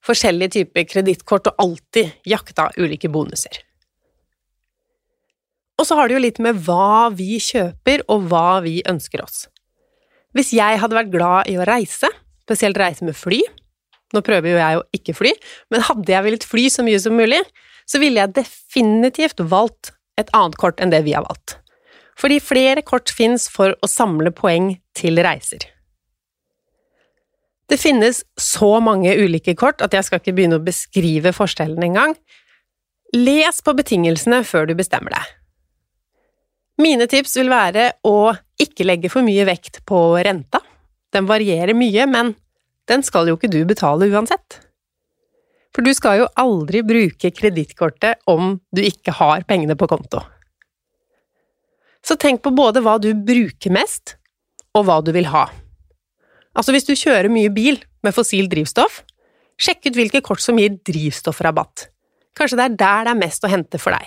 forskjellige 0.02 0.50
typer 0.56 0.82
kredittkort 0.90 1.46
og 1.46 1.60
alltid 1.62 2.26
jakta 2.26 2.64
ulike 2.74 3.06
bonuser. 3.06 3.60
Og 5.78 5.86
så 5.86 5.98
har 5.98 6.10
det 6.10 6.16
jo 6.16 6.22
litt 6.24 6.40
med 6.42 6.58
hva 6.66 7.10
vi 7.14 7.38
kjøper, 7.42 8.04
og 8.10 8.28
hva 8.30 8.60
vi 8.66 8.80
ønsker 8.90 9.22
oss. 9.24 9.44
Hvis 10.34 10.52
jeg 10.54 10.80
hadde 10.82 10.98
vært 10.98 11.12
glad 11.14 11.50
i 11.50 11.58
å 11.58 11.66
reise, 11.68 12.10
spesielt 12.44 12.78
reise 12.80 13.06
med 13.06 13.16
fly 13.16 13.44
Nå 14.14 14.20
prøver 14.22 14.52
jo 14.52 14.58
jeg 14.60 14.78
å 14.78 14.82
ikke 14.94 15.14
fly, 15.16 15.30
men 15.74 15.82
hadde 15.82 16.12
jeg 16.12 16.22
villet 16.22 16.44
fly 16.46 16.68
så 16.70 16.84
mye 16.86 16.98
som 17.02 17.16
mulig, 17.18 17.40
så 17.82 17.98
ville 17.98 18.20
jeg 18.20 18.34
definitivt 18.36 19.40
valgt 19.50 19.90
et 20.20 20.30
annet 20.36 20.56
kort 20.60 20.80
enn 20.80 20.92
det 20.94 21.02
vi 21.06 21.14
har 21.16 21.26
valgt. 21.26 21.58
Fordi 22.18 22.38
flere 22.42 22.82
kort 22.86 23.10
fins 23.10 23.48
for 23.50 23.74
å 23.82 23.90
samle 23.90 24.30
poeng 24.34 24.76
til 24.94 25.18
reiser. 25.24 25.66
Det 27.70 27.78
finnes 27.80 28.20
så 28.38 28.76
mange 28.84 29.14
ulike 29.16 29.54
kort 29.58 29.82
at 29.82 29.94
jeg 29.96 30.06
skal 30.06 30.20
ikke 30.20 30.34
begynne 30.36 30.60
å 30.60 30.64
beskrive 30.64 31.32
forskjellen 31.34 31.86
engang. 31.86 32.12
Les 33.16 33.60
på 33.64 33.74
betingelsene 33.76 34.42
før 34.46 34.68
du 34.68 34.74
bestemmer 34.78 35.16
deg. 35.16 35.32
Mine 36.82 37.06
tips 37.10 37.36
vil 37.38 37.50
være 37.52 37.92
å 38.06 38.34
ikke 38.60 38.86
legge 38.86 39.10
for 39.10 39.26
mye 39.26 39.46
vekt 39.46 39.80
på 39.86 40.00
renta. 40.26 40.60
Den 41.14 41.28
varierer 41.30 41.76
mye, 41.78 42.06
men 42.10 42.34
den 42.90 43.04
skal 43.06 43.30
jo 43.30 43.38
ikke 43.38 43.52
du 43.52 43.62
betale 43.68 44.10
uansett. 44.10 44.58
For 45.74 45.82
du 45.82 45.90
skal 45.96 46.20
jo 46.20 46.30
aldri 46.38 46.84
bruke 46.86 47.32
kredittkortet 47.34 48.22
om 48.30 48.58
du 48.74 48.82
ikke 48.84 49.14
har 49.18 49.42
pengene 49.48 49.74
på 49.78 49.88
konto. 49.90 50.22
Så 52.04 52.14
tenk 52.20 52.44
på 52.44 52.52
både 52.54 52.82
hva 52.84 52.98
du 53.00 53.10
bruker 53.16 53.72
mest, 53.74 54.16
og 54.74 54.86
hva 54.86 55.00
du 55.02 55.10
vil 55.14 55.30
ha. 55.32 55.48
Altså 56.54 56.74
hvis 56.74 56.86
du 56.86 56.94
kjører 56.94 57.32
mye 57.32 57.50
bil 57.54 57.80
med 58.04 58.14
fossil 58.14 58.46
drivstoff, 58.50 59.00
sjekk 59.58 59.88
ut 59.88 59.98
hvilke 59.98 60.22
kort 60.24 60.42
som 60.42 60.58
gir 60.60 60.76
drivstoffrabatt. 60.86 61.88
Kanskje 62.38 62.58
det 62.58 62.66
er 62.66 62.76
der 62.76 63.06
det 63.06 63.14
er 63.14 63.22
mest 63.22 63.46
å 63.46 63.50
hente 63.50 63.80
for 63.80 63.94
deg. 63.94 64.06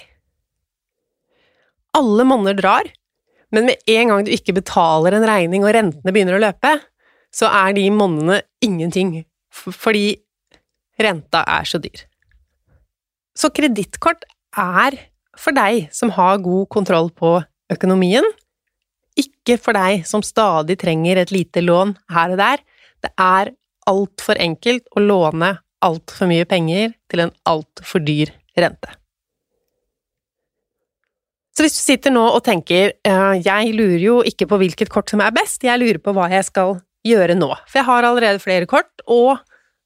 Alle 1.97 2.27
monner 2.27 2.55
drar, 2.55 2.87
men 3.55 3.67
med 3.69 3.89
en 3.89 4.11
gang 4.11 4.27
du 4.27 4.31
ikke 4.35 4.55
betaler 4.55 5.15
en 5.17 5.27
regning 5.27 5.65
og 5.65 5.73
rentene 5.75 6.13
begynner 6.13 6.37
å 6.37 6.43
løpe, 6.43 6.75
så 7.33 7.49
er 7.49 7.75
de 7.75 7.87
monnene 7.91 8.41
ingenting, 8.63 9.21
fordi 9.51 10.19
renta 11.01 11.43
er 11.47 11.67
så 11.67 11.79
dyr. 11.81 12.05
Så 13.37 13.51
kredittkort 13.53 14.25
er 14.57 14.97
for 15.37 15.53
deg 15.53 15.91
som 15.93 16.11
har 16.15 16.41
god 16.41 16.67
kontroll 16.73 17.11
på 17.13 17.37
økonomien, 17.73 18.25
ikke 19.17 19.57
for 19.61 19.77
deg 19.77 20.05
som 20.09 20.23
stadig 20.25 20.77
trenger 20.81 21.21
et 21.21 21.33
lite 21.33 21.61
lån 21.63 21.95
her 22.13 22.33
og 22.33 22.41
der. 22.41 22.61
Det 23.05 23.13
er 23.21 23.53
altfor 23.89 24.39
enkelt 24.41 24.85
å 24.97 25.03
låne 25.03 25.55
altfor 25.85 26.29
mye 26.29 26.45
penger 26.49 26.95
til 27.09 27.25
en 27.25 27.33
altfor 27.49 28.01
dyr 28.05 28.31
rente. 28.57 28.89
Så 31.57 31.65
hvis 31.65 31.77
du 31.77 31.81
sitter 31.81 32.13
nå 32.13 32.21
og 32.21 32.43
tenker 32.45 32.91
jeg 33.01 33.73
lurer 33.73 34.01
jo 34.01 34.17
ikke 34.29 34.45
på 34.49 34.59
hvilket 34.61 34.91
kort 34.93 35.09
som 35.09 35.23
er 35.25 35.33
best, 35.33 35.63
jeg 35.65 35.81
lurer 35.81 35.97
på 36.01 36.13
hva 36.13 36.27
jeg 36.29 36.45
skal 36.45 36.77
gjøre 37.07 37.37
nå, 37.37 37.49
for 37.65 37.79
jeg 37.79 37.87
har 37.87 38.05
allerede 38.05 38.41
flere 38.43 38.67
kort, 38.69 38.91
og 39.09 39.39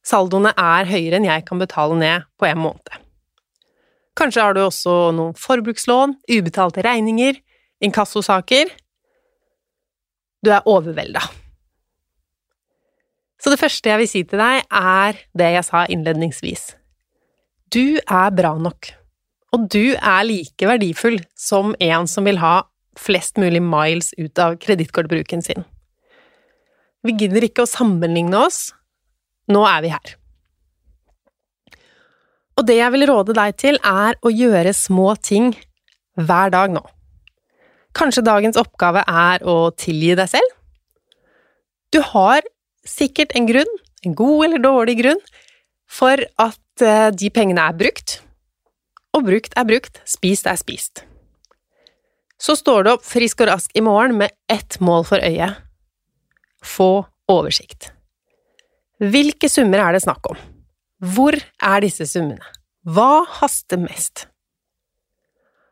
saldoene 0.05 0.53
er 0.58 0.89
høyere 0.89 1.20
enn 1.20 1.29
jeg 1.29 1.46
kan 1.48 1.62
betale 1.62 1.98
ned 1.98 2.27
på 2.39 2.48
en 2.50 2.62
måned. 2.63 3.01
Kanskje 4.17 4.43
har 4.43 4.55
du 4.55 4.63
også 4.65 4.96
noen 5.15 5.36
forbrukslån, 5.39 6.17
ubetalte 6.29 6.84
regninger, 6.86 7.38
inkassosaker, 7.81 8.74
du 10.41 10.51
er 10.51 10.65
overvelda. 10.70 11.22
Så 13.41 13.50
det 13.53 13.62
første 13.62 13.89
jeg 13.89 14.01
vil 14.01 14.10
si 14.10 14.24
til 14.27 14.41
deg, 14.41 14.65
er 14.70 15.17
det 15.38 15.53
jeg 15.55 15.65
sa 15.65 15.86
innledningsvis. 15.89 16.75
Du 17.74 17.98
er 18.01 18.34
bra 18.36 18.51
nok, 18.60 18.91
og 19.55 19.70
du 19.74 19.96
er 19.96 20.25
like 20.27 20.67
verdifull 20.67 21.22
som 21.38 21.74
en 21.79 22.10
som 22.10 22.27
vil 22.27 22.41
ha 22.41 22.62
flest 23.00 23.39
mulig 23.41 23.62
miles 23.63 24.12
ut 24.20 24.38
av 24.41 24.58
kredittkortbruken 24.62 25.41
sin. 25.46 25.63
Vi 27.01 27.15
gidder 27.17 27.48
ikke 27.48 27.63
å 27.63 27.70
sammenligne 27.70 28.43
oss, 28.46 28.70
nå 29.50 29.63
er 29.67 29.81
vi 29.86 29.91
her. 29.93 30.15
Og 32.60 32.67
det 32.67 32.77
jeg 32.77 32.93
vil 32.93 33.07
råde 33.10 33.33
deg 33.33 33.57
til, 33.57 33.79
er 33.81 34.17
å 34.21 34.29
gjøre 34.29 34.74
små 34.75 35.15
ting 35.17 35.53
hver 36.19 36.51
dag 36.53 36.74
nå. 36.74 36.83
Kanskje 37.98 38.24
dagens 38.24 38.60
oppgave 38.60 39.03
er 39.07 39.43
å 39.48 39.71
tilgi 39.75 40.15
deg 40.19 40.29
selv? 40.31 40.57
Du 41.91 42.00
har 42.13 42.45
sikkert 42.88 43.33
en 43.36 43.48
grunn, 43.50 43.71
en 44.05 44.15
god 44.15 44.45
eller 44.48 44.63
dårlig 44.63 44.98
grunn, 45.01 45.21
for 45.91 46.21
at 46.39 46.83
eh, 46.85 47.09
de 47.11 47.31
pengene 47.33 47.65
er 47.68 47.75
brukt. 47.77 48.20
Og 49.18 49.25
brukt 49.27 49.57
er 49.59 49.68
brukt, 49.68 50.00
spist 50.07 50.48
er 50.48 50.59
spist. 50.59 51.03
Så 52.42 52.55
står 52.57 52.85
du 52.85 52.94
opp 52.94 53.03
frisk 53.05 53.44
og 53.44 53.51
rask 53.51 53.74
i 53.77 53.83
morgen 53.85 54.15
med 54.22 54.33
ett 54.50 54.79
mål 54.81 55.05
for 55.09 55.22
øyet– 55.22 55.59
få 56.75 57.03
oversikt. 57.29 57.92
Hvilke 59.01 59.50
summer 59.50 59.81
er 59.81 59.96
det 59.96 60.03
snakk 60.03 60.27
om? 60.29 60.37
Hvor 61.01 61.33
er 61.33 61.81
disse 61.81 62.05
summene? 62.05 62.44
Hva 62.85 63.24
haster 63.40 63.79
mest? 63.81 64.27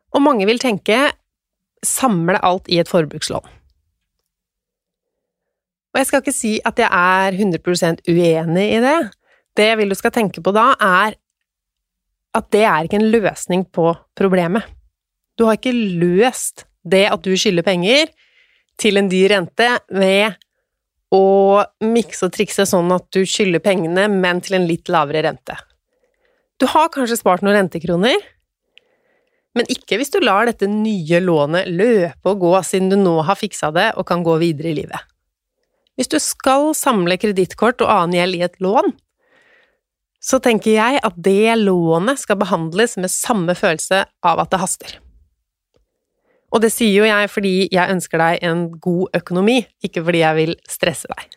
Og 0.10 0.24
mange 0.26 0.48
vil 0.50 0.62
tenke 0.62 0.98
samle 1.86 2.39
alt 2.42 2.65
i 2.74 2.80
et 2.82 2.89
forbrukslån. 2.89 3.46
Og 5.89 6.00
jeg 6.02 6.10
skal 6.10 6.24
ikke 6.24 6.34
si 6.34 6.56
at 6.65 6.82
jeg 6.82 6.89
er 6.89 7.38
100% 7.38 8.04
uenig 8.10 8.65
i 8.76 8.82
det. 8.82 8.98
Det 9.58 9.70
jeg 9.72 9.78
vil 9.80 9.94
du 9.94 9.98
skal 9.98 10.13
tenke 10.15 10.42
på 10.42 10.54
da, 10.54 10.72
er 10.82 11.18
at 12.38 12.50
det 12.54 12.65
er 12.65 12.86
ikke 12.86 13.00
en 13.00 13.10
løsning 13.13 13.65
på 13.74 13.92
problemet. 14.18 14.65
Du 15.38 15.46
har 15.46 15.58
ikke 15.58 15.74
løst 15.74 16.65
det 16.86 17.06
at 17.10 17.22
du 17.26 17.34
skylder 17.38 17.65
penger 17.65 18.10
til 18.80 18.98
en 18.98 19.10
dyr 19.12 19.34
rente 19.34 19.70
ved 19.94 20.38
å 21.15 21.62
mikse 21.82 22.28
og 22.28 22.34
trikse 22.36 22.65
sånn 22.69 22.91
at 22.93 23.08
du 23.15 23.24
skylder 23.26 23.63
pengene, 23.63 24.08
men 24.12 24.41
til 24.45 24.60
en 24.60 24.67
litt 24.69 24.91
lavere 24.91 25.24
rente. 25.26 25.56
Du 26.60 26.67
har 26.69 26.91
kanskje 26.93 27.17
spart 27.17 27.41
noen 27.45 27.56
rentekroner, 27.56 28.17
men 29.58 29.69
ikke 29.74 29.98
hvis 29.98 30.13
du 30.13 30.19
lar 30.22 30.45
dette 30.45 30.69
nye 30.69 31.22
lånet 31.24 31.69
løpe 31.72 32.32
og 32.32 32.43
gå 32.43 32.52
siden 32.67 32.91
du 32.91 33.00
nå 33.00 33.15
har 33.26 33.39
fiksa 33.39 33.72
det 33.76 33.89
og 33.98 34.06
kan 34.08 34.22
gå 34.24 34.38
videre 34.41 34.72
i 34.72 34.78
livet. 34.84 35.02
Hvis 35.98 36.12
du 36.12 36.19
skal 36.24 36.69
samle 36.78 37.17
kredittkort 37.19 37.82
og 37.84 37.91
annen 37.91 38.19
gjeld 38.19 38.38
i 38.38 38.45
et 38.45 38.60
lån, 38.63 38.93
så 40.24 40.39
tenker 40.43 40.76
jeg 40.76 41.02
at 41.04 41.15
det 41.15 41.56
lånet 41.63 42.22
skal 42.22 42.39
behandles 42.39 42.98
med 43.00 43.12
samme 43.12 43.56
følelse 43.58 44.06
av 44.24 44.43
at 44.43 44.52
det 44.54 44.62
haster. 44.62 44.98
Og 46.50 46.64
det 46.64 46.72
sier 46.74 46.96
jo 47.02 47.08
jeg 47.08 47.30
fordi 47.30 47.54
jeg 47.70 47.94
ønsker 47.94 48.22
deg 48.22 48.46
en 48.48 48.64
god 48.82 49.20
økonomi, 49.20 49.60
ikke 49.86 50.04
fordi 50.06 50.24
jeg 50.24 50.38
vil 50.40 50.56
stresse 50.70 51.10
deg. 51.12 51.36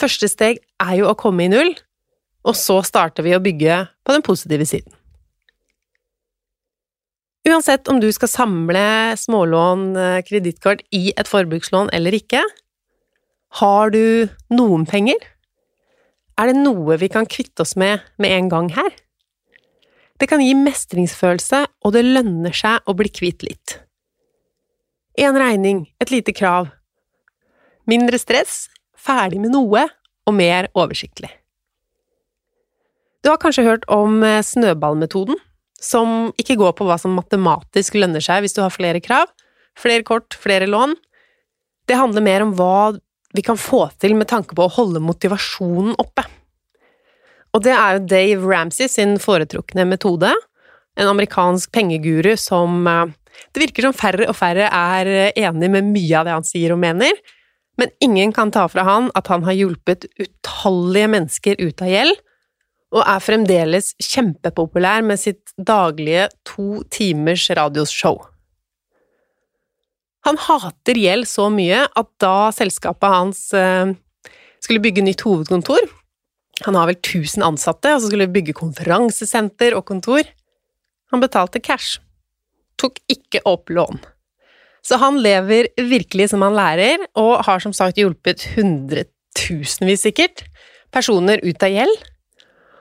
Første 0.00 0.30
steg 0.32 0.62
er 0.80 0.94
jo 0.96 1.10
å 1.10 1.18
komme 1.18 1.44
i 1.44 1.52
null, 1.52 1.74
og 2.48 2.56
så 2.56 2.78
starter 2.86 3.26
vi 3.26 3.34
å 3.36 3.42
bygge 3.44 3.82
på 4.06 4.16
den 4.16 4.24
positive 4.24 4.64
siden. 4.68 4.94
Uansett 7.48 7.88
om 7.88 8.00
du 8.00 8.08
skal 8.12 8.28
samle 8.28 8.86
smålån, 9.16 9.84
eh, 9.96 10.22
kredittkort, 10.24 10.82
i 10.92 11.12
et 11.16 11.28
forbrukslån 11.28 11.88
eller 11.92 12.12
ikke, 12.12 12.42
har 13.60 13.90
du 13.90 14.28
noen 14.52 14.86
penger? 14.86 15.16
Er 16.38 16.46
det 16.46 16.60
noe 16.60 16.96
vi 16.96 17.08
kan 17.08 17.26
kvitte 17.26 17.64
oss 17.64 17.76
med 17.76 18.00
med 18.18 18.30
en 18.30 18.48
gang 18.48 18.68
her? 18.70 18.90
Det 20.20 20.28
kan 20.28 20.40
gi 20.40 20.52
mestringsfølelse, 20.54 21.66
og 21.84 21.92
det 21.92 22.04
lønner 22.04 22.52
seg 22.52 22.84
å 22.86 22.94
bli 22.94 23.08
kvitt 23.08 23.42
litt. 23.42 23.80
En 25.20 25.36
regning, 25.36 25.84
et 26.00 26.10
lite 26.10 26.32
krav. 26.32 26.70
Mindre 27.90 28.18
stress, 28.18 28.68
ferdig 28.96 29.40
med 29.42 29.52
noe, 29.52 29.84
og 30.28 30.36
mer 30.36 30.68
oversiktlig. 30.78 31.28
Du 33.20 33.28
har 33.32 33.40
kanskje 33.40 33.66
hørt 33.66 33.86
om 33.92 34.22
eh, 34.24 34.40
snøballmetoden? 34.44 35.36
som 35.80 36.30
ikke 36.38 36.58
går 36.60 36.74
på 36.76 36.86
hva 36.86 36.98
som 37.00 37.16
matematisk 37.16 37.96
lønner 37.98 38.22
seg 38.24 38.44
hvis 38.44 38.54
du 38.56 38.60
har 38.62 38.72
flere 38.74 39.00
krav, 39.02 39.30
flere 39.78 40.04
kort, 40.06 40.36
flere 40.36 40.68
lån. 40.68 40.94
Det 41.88 41.98
handler 41.98 42.24
mer 42.24 42.44
om 42.44 42.52
hva 42.58 42.92
vi 43.34 43.42
kan 43.46 43.58
få 43.58 43.86
til 44.02 44.14
med 44.18 44.28
tanke 44.30 44.54
på 44.56 44.66
å 44.66 44.74
holde 44.74 45.02
motivasjonen 45.02 45.96
oppe. 46.02 46.26
Og 47.56 47.64
det 47.64 47.72
er 47.74 47.96
jo 47.96 48.06
Dave 48.10 48.46
Ramsey 48.46 48.90
sin 48.90 49.16
foretrukne 49.22 49.86
metode, 49.88 50.30
en 50.98 51.08
amerikansk 51.08 51.72
pengeguru 51.74 52.34
som 52.38 52.84
eh, 52.86 53.16
det 53.52 53.64
virker 53.66 53.88
som 53.88 53.96
færre 53.96 54.28
og 54.30 54.36
færre 54.38 54.68
er 54.70 55.32
enig 55.38 55.70
med 55.72 55.92
mye 55.92 56.16
av 56.18 56.26
det 56.28 56.34
han 56.38 56.46
sier 56.46 56.74
og 56.74 56.82
mener, 56.82 57.14
men 57.80 57.92
ingen 58.04 58.32
kan 58.36 58.50
ta 58.52 58.66
fra 58.68 58.84
han 58.84 59.08
at 59.16 59.30
han 59.32 59.46
har 59.46 59.56
hjulpet 59.56 60.08
utallige 60.20 61.12
mennesker 61.14 61.62
ut 61.62 61.80
av 61.84 61.92
gjeld, 61.92 62.18
og 62.90 63.06
er 63.06 63.22
fremdeles 63.22 63.92
kjempepopulær 64.02 65.04
med 65.06 65.20
sitt 65.22 65.54
daglige 65.56 66.26
to 66.48 66.82
timers 66.90 67.46
radioshow. 67.54 68.18
Han 70.26 70.36
hater 70.36 70.98
gjeld 71.00 71.28
så 71.30 71.46
mye 71.52 71.86
at 71.86 72.08
da 72.20 72.50
selskapet 72.52 73.14
hans 73.14 73.44
eh, 73.56 73.94
skulle 74.60 74.82
bygge 74.84 75.04
nytt 75.06 75.24
hovedkontor 75.24 75.86
Han 76.66 76.76
har 76.76 76.90
vel 76.90 76.98
1000 76.98 77.40
ansatte, 77.40 77.94
og 77.94 78.02
så 78.02 78.10
skulle 78.10 78.28
bygge 78.28 78.52
konferansesenter 78.52 79.72
og 79.72 79.86
kontor. 79.88 80.26
Han 81.08 81.22
betalte 81.22 81.56
cash. 81.56 81.96
Tok 82.80 83.00
ikke 83.12 83.44
opp 83.48 83.72
lån. 83.72 84.00
Så 84.80 84.96
han 84.96 85.18
lever 85.20 85.68
virkelig 85.76 86.30
som 86.32 86.42
han 86.46 86.56
lærer, 86.56 87.04
og 87.20 87.44
har 87.44 87.60
som 87.60 87.74
sagt 87.76 88.00
hjulpet 88.00 88.46
hundretusenvis, 88.54 90.06
sikkert, 90.06 90.46
personer 90.90 91.42
ut 91.44 91.62
av 91.62 91.74
gjeld 91.74 92.00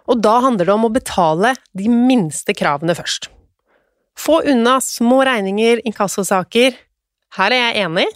og 0.09 0.21
da 0.25 0.39
handler 0.41 0.65
det 0.65 0.73
om 0.73 0.87
å 0.87 0.93
betale 0.93 1.53
de 1.77 1.89
minste 1.91 2.55
kravene 2.57 2.95
først. 2.97 3.29
Få 4.19 4.41
unna 4.51 4.79
små 4.83 5.21
regninger, 5.27 5.83
inkassosaker. 5.87 6.73
Her 7.37 7.55
er 7.55 7.61
jeg 7.61 7.85
enig. 7.85 8.07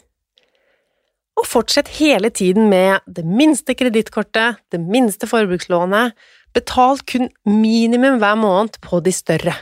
Og 1.40 1.48
fortsett 1.50 1.92
hele 2.00 2.30
tiden 2.34 2.68
med 2.70 3.06
det 3.10 3.24
minste 3.26 3.76
kredittkortet, 3.78 4.60
det 4.74 4.82
minste 4.82 5.30
forbrukslånet, 5.30 6.18
betal 6.54 7.00
kun 7.10 7.30
minimum 7.50 8.20
hver 8.22 8.38
måned 8.42 8.78
på 8.84 9.00
de 9.06 9.14
større. 9.14 9.56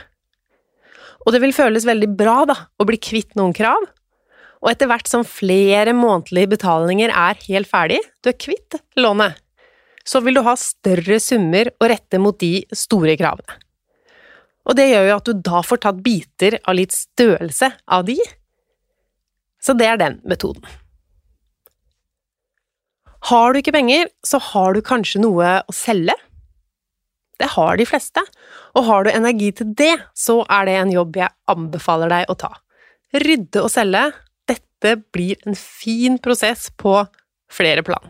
Og 1.22 1.34
det 1.34 1.42
vil 1.42 1.54
føles 1.54 1.86
veldig 1.86 2.10
bra, 2.18 2.42
da, 2.48 2.56
å 2.78 2.86
bli 2.88 2.98
kvitt 2.98 3.36
noen 3.38 3.54
krav, 3.56 3.84
og 4.62 4.70
etter 4.70 4.88
hvert 4.90 5.10
som 5.10 5.26
flere 5.26 5.94
månedlige 5.96 6.52
betalinger 6.54 7.10
er 7.10 7.40
helt 7.48 7.70
ferdig, 7.70 7.98
du 8.22 8.30
er 8.30 8.38
kvitt 8.38 8.78
lånet, 8.98 9.38
så 10.06 10.22
vil 10.22 10.38
du 10.38 10.42
ha 10.46 10.54
større 10.58 11.18
summer 11.22 11.70
å 11.82 11.88
rette 11.90 12.18
mot 12.22 12.38
de 12.38 12.62
store 12.74 13.16
kravene. 13.18 13.58
Og 14.62 14.78
det 14.78 14.88
gjør 14.92 15.08
jo 15.08 15.16
at 15.16 15.26
du 15.26 15.42
da 15.46 15.62
får 15.66 15.82
tatt 15.82 16.02
biter 16.04 16.58
av 16.62 16.78
litt 16.78 16.94
størrelse 16.94 17.72
av 17.90 18.06
de. 18.06 18.16
Så 19.62 19.74
det 19.78 19.88
er 19.90 19.98
den 19.98 20.20
metoden. 20.26 20.62
Har 23.30 23.54
du 23.54 23.60
ikke 23.60 23.74
penger, 23.74 24.08
så 24.26 24.38
har 24.50 24.74
du 24.74 24.82
kanskje 24.86 25.22
noe 25.22 25.60
å 25.66 25.74
selge? 25.74 26.14
Det 27.42 27.50
har 27.56 27.78
de 27.78 27.86
fleste, 27.88 28.22
og 28.78 28.86
har 28.86 29.04
du 29.04 29.10
energi 29.10 29.50
til 29.58 29.72
det, 29.74 29.96
så 30.14 30.44
er 30.46 30.68
det 30.68 30.76
en 30.78 30.92
jobb 30.94 31.18
jeg 31.18 31.34
anbefaler 31.50 32.12
deg 32.12 32.30
å 32.30 32.38
ta. 32.38 32.52
Rydde 33.18 33.64
og 33.64 33.72
selge, 33.72 34.04
dette 34.46 34.94
blir 35.14 35.42
en 35.48 35.58
fin 35.58 36.20
prosess 36.22 36.68
på 36.78 37.00
flere 37.52 37.82
plan. 37.86 38.06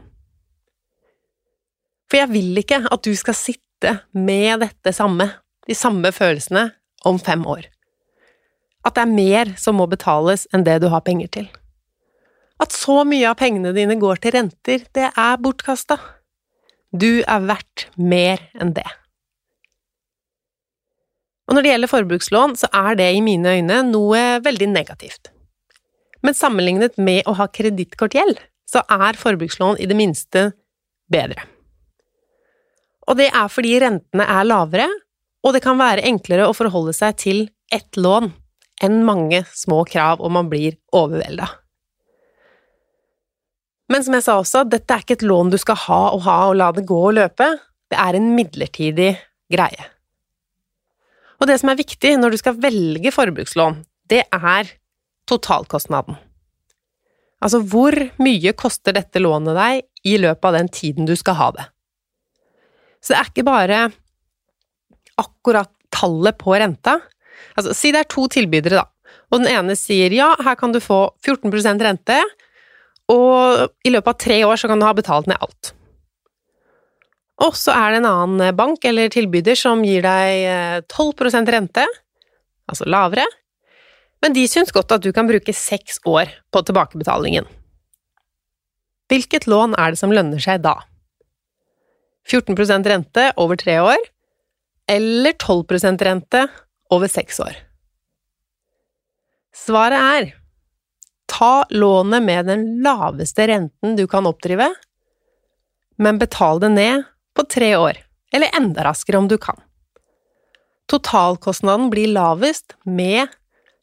For 2.11 2.21
jeg 2.21 2.33
vil 2.35 2.61
ikke 2.61 2.83
at 2.93 3.09
du 3.09 3.15
skal 3.17 3.39
sitte 3.39 3.97
med 4.13 4.61
dette 4.67 4.93
samme, 4.93 5.31
de 5.65 5.77
samme 5.79 6.13
følelsene, 6.13 6.69
om 7.09 7.17
fem 7.19 7.41
år. 7.49 7.65
At 8.85 8.95
det 8.95 9.07
er 9.07 9.17
mer 9.17 9.57
som 9.59 9.81
må 9.81 9.89
betales 9.91 10.45
enn 10.53 10.67
det 10.67 10.77
du 10.85 10.91
har 10.93 11.03
penger 11.07 11.33
til. 11.41 11.49
At 12.63 12.77
så 12.77 13.01
mye 13.09 13.33
av 13.33 13.41
pengene 13.41 13.73
dine 13.75 13.97
går 13.99 14.21
til 14.23 14.37
renter, 14.37 14.85
det 14.95 15.09
er 15.09 15.41
bortkasta. 15.43 15.97
Du 16.93 17.25
er 17.25 17.49
verdt 17.49 17.89
mer 17.97 18.45
enn 18.61 18.77
det. 18.77 18.87
Og 21.49 21.57
når 21.57 21.65
det 21.65 21.73
gjelder 21.73 21.91
forbrukslån, 21.91 22.57
så 22.61 22.71
er 22.73 22.97
det 22.99 23.09
i 23.13 23.23
mine 23.25 23.57
øyne 23.59 23.83
noe 23.89 24.23
veldig 24.45 24.69
negativt. 24.73 25.33
Men 26.23 26.39
sammenlignet 26.39 26.99
med 27.03 27.27
å 27.27 27.35
ha 27.39 27.49
kredittkortgjeld, 27.51 28.39
så 28.71 28.85
er 28.87 29.19
forbrukslån 29.19 29.81
i 29.83 29.89
det 29.91 29.99
minste 29.99 30.53
bedre. 31.13 31.43
Og 33.11 33.19
det 33.19 33.33
er 33.35 33.51
fordi 33.51 33.75
rentene 33.83 34.27
er 34.31 34.47
lavere, 34.47 34.87
og 35.43 35.57
det 35.57 35.65
kan 35.65 35.81
være 35.81 36.07
enklere 36.07 36.47
å 36.47 36.55
forholde 36.55 36.95
seg 36.95 37.19
til 37.19 37.43
ett 37.75 37.99
lån 37.99 38.31
enn 38.83 39.03
mange 39.07 39.43
små 39.55 39.83
krav 39.89 40.23
og 40.23 40.33
man 40.35 40.49
blir 40.51 40.79
overvelda. 40.95 41.49
Men 43.93 44.05
som 44.07 44.15
jeg 44.17 44.25
sa 44.25 44.39
også, 44.41 44.63
dette 44.71 44.95
er 44.95 45.03
ikke 45.05 45.19
et 45.19 45.27
lån 45.27 45.51
du 45.53 45.59
skal 45.61 45.79
ha 45.85 46.03
og 46.15 46.23
ha 46.25 46.39
og 46.49 46.57
la 46.57 46.71
det 46.73 46.87
gå 46.89 47.01
og 47.11 47.17
løpe, 47.19 47.49
det 47.93 47.99
er 48.01 48.17
en 48.17 48.31
midlertidig 48.39 49.11
greie. 49.53 49.89
Og 51.43 51.49
det 51.51 51.59
som 51.59 51.73
er 51.73 51.81
viktig 51.81 52.15
når 52.21 52.33
du 52.33 52.39
skal 52.39 52.61
velge 52.63 53.11
forbrukslån, 53.11 53.81
det 54.07 54.23
er 54.31 54.69
totalkostnaden. 55.27 56.15
Altså 57.43 57.59
hvor 57.67 57.97
mye 58.23 58.53
koster 58.55 58.95
dette 58.95 59.19
lånet 59.19 59.59
deg 59.59 59.83
i 60.07 60.15
løpet 60.23 60.47
av 60.47 60.59
den 60.61 60.71
tiden 60.71 61.09
du 61.09 61.17
skal 61.19 61.39
ha 61.41 61.49
det? 61.57 61.67
Så 63.03 63.11
det 63.15 63.19
er 63.19 63.33
ikke 63.33 63.49
bare 63.49 63.81
akkurat 65.19 65.73
tallet 65.93 66.39
på 66.39 66.55
renta. 66.55 67.01
Altså, 67.59 67.75
si 67.75 67.91
det 67.91 68.05
er 68.05 68.11
to 68.11 68.29
tilbydere, 68.31 68.79
da, 68.79 69.19
og 69.33 69.43
den 69.43 69.51
ene 69.51 69.75
sier 69.79 70.15
ja, 70.15 70.31
her 70.45 70.57
kan 70.61 70.73
du 70.75 70.79
få 70.81 71.05
14% 71.27 71.83
rente, 71.83 72.19
og 73.11 73.67
i 73.83 73.91
løpet 73.91 74.15
av 74.15 74.21
tre 74.23 74.39
år 74.47 74.61
så 74.61 74.71
kan 74.71 74.79
du 74.79 74.87
ha 74.87 74.95
betalt 74.95 75.27
ned 75.27 75.43
alt. 75.43 75.73
Og 77.43 77.57
så 77.59 77.75
er 77.75 77.93
det 77.93 78.03
en 78.03 78.11
annen 78.11 78.57
bank 78.57 78.85
eller 78.87 79.11
tilbyder 79.11 79.59
som 79.59 79.83
gir 79.87 80.05
deg 80.05 80.87
12 80.93 81.27
eh, 81.27 81.49
rente, 81.51 81.87
altså 82.71 82.87
lavere, 82.87 83.27
men 84.23 84.37
de 84.37 84.45
syns 84.47 84.71
godt 84.75 84.95
at 84.95 85.03
du 85.03 85.11
kan 85.15 85.27
bruke 85.27 85.55
seks 85.57 85.99
år 86.07 86.31
på 86.55 86.63
tilbakebetalingen. 86.63 87.49
Hvilket 89.11 89.49
lån 89.51 89.75
er 89.75 89.93
det 89.93 90.01
som 90.01 90.15
lønner 90.15 90.41
seg 90.41 90.63
da? 90.63 90.77
14% 92.31 92.87
rente 92.87 93.27
over 93.43 93.59
tre 93.59 93.81
år, 93.83 94.07
eller 94.91 95.35
12% 95.35 96.07
rente 96.07 96.45
over 96.95 97.11
seks 97.11 97.43
år? 97.43 97.59
Svaret 99.53 99.99
er 99.99 100.31
ta 101.33 101.65
lånet 101.75 102.23
med 102.23 102.47
den 102.47 102.65
laveste 102.85 103.49
renten 103.51 103.97
du 103.99 104.07
kan 104.09 104.29
oppdrive, 104.31 104.71
men 105.99 106.21
betal 106.23 106.63
det 106.63 106.71
ned 106.77 107.09
på 107.37 107.45
tre 107.49 107.75
år, 107.77 108.01
eller 108.33 108.57
enda 108.57 108.85
raskere 108.85 109.21
om 109.21 109.29
du 109.29 109.39
kan. 109.39 109.57
Totalkostnaden 110.91 111.91
blir 111.93 112.13
lavest 112.13 112.77
med 112.85 113.29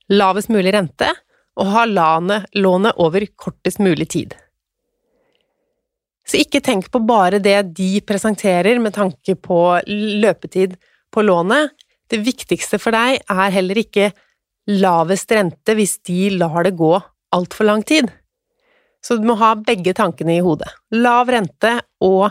lavest 0.09 0.49
mulig 0.49 0.73
rente 0.73 1.09
og 1.59 1.73
ha 1.73 1.85
lånet 1.89 2.99
over 3.01 3.25
kortest 3.35 3.81
mulig 3.81 4.09
tid. 4.13 4.35
Så 6.29 6.37
ikke 6.43 6.61
tenk 6.61 6.91
på 6.93 7.01
bare 7.01 7.39
det 7.41 7.57
de 7.77 7.89
presenterer 8.05 8.77
med 8.81 8.93
tanke 8.93 9.33
på 9.35 9.79
løpetid 9.89 10.75
på 11.09 11.23
lånet. 11.25 11.73
Det 12.09 12.21
viktigste 12.21 12.77
for 12.81 12.93
deg 12.93 13.23
er 13.25 13.55
heller 13.55 13.81
ikke 13.81 14.11
lavest 14.69 15.31
rente 15.33 15.73
hvis 15.77 15.97
de 16.05 16.29
lar 16.37 16.61
det 16.67 16.75
gå 16.77 16.93
altfor 17.33 17.69
lang 17.69 17.81
tid. 17.81 18.11
Så 19.01 19.17
du 19.17 19.25
må 19.25 19.37
ha 19.39 19.55
begge 19.57 19.95
tankene 19.97 20.37
i 20.37 20.43
hodet. 20.45 20.69
Lav 20.93 21.31
rente 21.31 21.79
og 22.05 22.29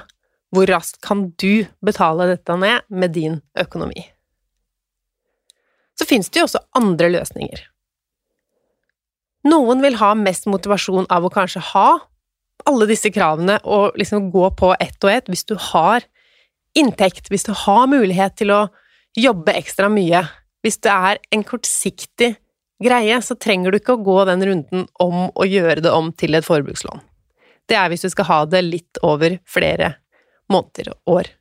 hvor 0.54 0.68
raskt 0.70 1.00
kan 1.04 1.28
du 1.40 1.66
betale 1.84 2.30
dette 2.30 2.56
ned 2.56 2.86
med 2.88 3.12
din 3.16 3.40
økonomi? 3.58 4.06
Så 5.98 6.06
finnes 6.08 6.30
det 6.30 6.40
jo 6.40 6.46
også 6.46 6.62
andre 6.78 7.10
løsninger. 7.12 7.64
Noen 9.48 9.82
vil 9.82 9.98
ha 10.00 10.12
mest 10.18 10.48
motivasjon 10.50 11.08
av 11.12 11.26
å 11.26 11.32
kanskje 11.32 11.62
ha 11.72 11.88
alle 12.68 12.88
disse 12.90 13.10
kravene 13.14 13.58
og 13.64 13.98
liksom 13.98 14.30
gå 14.34 14.48
på 14.58 14.72
ett 14.80 14.98
og 15.04 15.12
ett 15.12 15.30
hvis 15.30 15.46
du 15.48 15.54
har 15.70 16.04
inntekt, 16.78 17.30
hvis 17.30 17.46
du 17.46 17.54
har 17.66 17.88
mulighet 17.90 18.36
til 18.38 18.52
å 18.54 18.60
jobbe 19.18 19.54
ekstra 19.58 19.88
mye, 19.90 20.24
hvis 20.62 20.80
det 20.84 20.92
er 20.92 21.20
en 21.34 21.44
kortsiktig 21.46 22.34
greie, 22.82 23.20
så 23.22 23.34
trenger 23.38 23.72
du 23.72 23.80
ikke 23.80 23.96
å 23.96 24.04
gå 24.04 24.18
den 24.28 24.44
runden 24.46 24.86
om 25.02 25.30
å 25.34 25.46
gjøre 25.48 25.82
det 25.82 25.94
om 25.94 26.12
til 26.14 26.38
et 26.38 26.46
forbrukslån. 26.46 27.00
Det 27.68 27.76
er 27.76 27.90
hvis 27.90 28.06
du 28.06 28.10
skal 28.12 28.28
ha 28.28 28.38
det 28.48 28.62
litt 28.66 29.00
over 29.04 29.38
flere 29.48 29.96
måneder 30.52 30.92
og 30.94 31.18
år. 31.20 31.32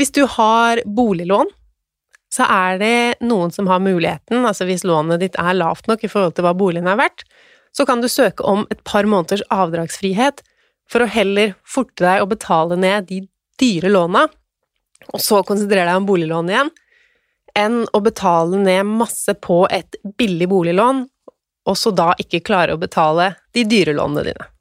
Hvis 0.00 0.12
du 0.16 0.24
har 0.26 0.80
boliglån, 0.86 1.50
så 2.32 2.46
er 2.48 2.78
det 2.80 2.96
noen 3.28 3.52
som 3.52 3.68
har 3.68 3.82
muligheten, 3.84 4.46
altså 4.48 4.64
hvis 4.68 4.86
lånet 4.88 5.20
ditt 5.20 5.36
er 5.40 5.56
lavt 5.58 5.88
nok 5.90 6.04
i 6.04 6.10
forhold 6.10 6.36
til 6.36 6.46
hva 6.46 6.54
boligen 6.56 6.88
er 6.88 7.00
verdt, 7.00 7.26
så 7.76 7.84
kan 7.88 8.00
du 8.00 8.08
søke 8.08 8.44
om 8.48 8.64
et 8.72 8.80
par 8.88 9.08
måneders 9.08 9.44
avdragsfrihet 9.52 10.40
for 10.90 11.04
å 11.04 11.10
heller 11.12 11.54
forte 11.64 12.04
deg 12.04 12.22
å 12.24 12.28
betale 12.28 12.76
ned 12.80 13.08
de 13.08 13.22
dyre 13.60 13.92
låna, 13.92 14.26
og 15.12 15.20
så 15.20 15.42
konsentrere 15.44 15.88
deg 15.88 16.00
om 16.00 16.08
boliglån 16.08 16.50
igjen, 16.52 16.72
enn 17.58 17.82
å 17.92 18.00
betale 18.04 18.60
ned 18.60 18.88
masse 18.88 19.34
på 19.44 19.64
et 19.72 19.98
billig 20.16 20.48
boliglån, 20.48 21.04
og 21.68 21.78
så 21.78 21.92
da 21.94 22.12
ikke 22.20 22.42
klare 22.44 22.74
å 22.74 22.80
betale 22.80 23.34
de 23.54 23.66
dyre 23.68 23.94
lånene 23.96 24.24
dine. 24.30 24.51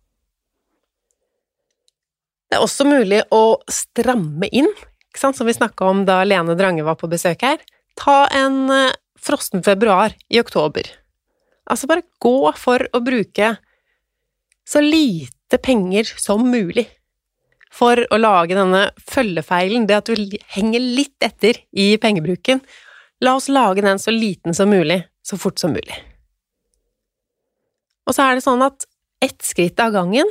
Det 2.52 2.58
er 2.58 2.66
også 2.66 2.84
mulig 2.84 3.22
å 3.32 3.62
stramme 3.72 4.50
inn, 4.52 4.68
som 5.16 5.48
vi 5.48 5.56
snakka 5.56 5.88
om 5.88 6.02
da 6.04 6.18
Lene 6.28 6.52
Drange 6.60 6.84
var 6.84 6.98
på 7.00 7.08
besøk 7.08 7.46
her. 7.48 7.62
Ta 7.96 8.26
en 8.28 8.66
frosten 8.68 8.98
frossen 9.22 9.64
februar 9.64 10.16
i 10.34 10.40
oktober. 10.42 10.84
Altså 11.70 11.88
bare 11.88 12.04
gå 12.20 12.52
for 12.58 12.84
å 12.92 13.00
bruke 13.06 13.54
så 14.68 14.82
lite 14.82 15.60
penger 15.62 16.10
som 16.20 16.44
mulig 16.50 16.88
for 17.72 18.02
å 18.12 18.20
lage 18.20 18.58
denne 18.58 18.90
følgefeilen, 19.00 19.86
det 19.88 20.00
at 20.02 20.10
du 20.12 20.38
henger 20.56 20.84
litt 20.84 21.24
etter 21.24 21.62
i 21.72 21.94
pengebruken. 22.02 22.60
La 23.24 23.38
oss 23.38 23.48
lage 23.48 23.86
den 23.86 24.02
så 24.02 24.12
liten 24.12 24.58
som 24.58 24.74
mulig, 24.74 25.00
så 25.24 25.40
fort 25.40 25.62
som 25.62 25.72
mulig. 25.72 26.02
Og 28.10 28.18
så 28.18 28.26
er 28.26 28.36
det 28.36 28.44
sånn 28.44 28.66
at 28.66 28.90
ett 29.24 29.40
skritt 29.46 29.80
av 29.80 29.94
gangen, 29.96 30.28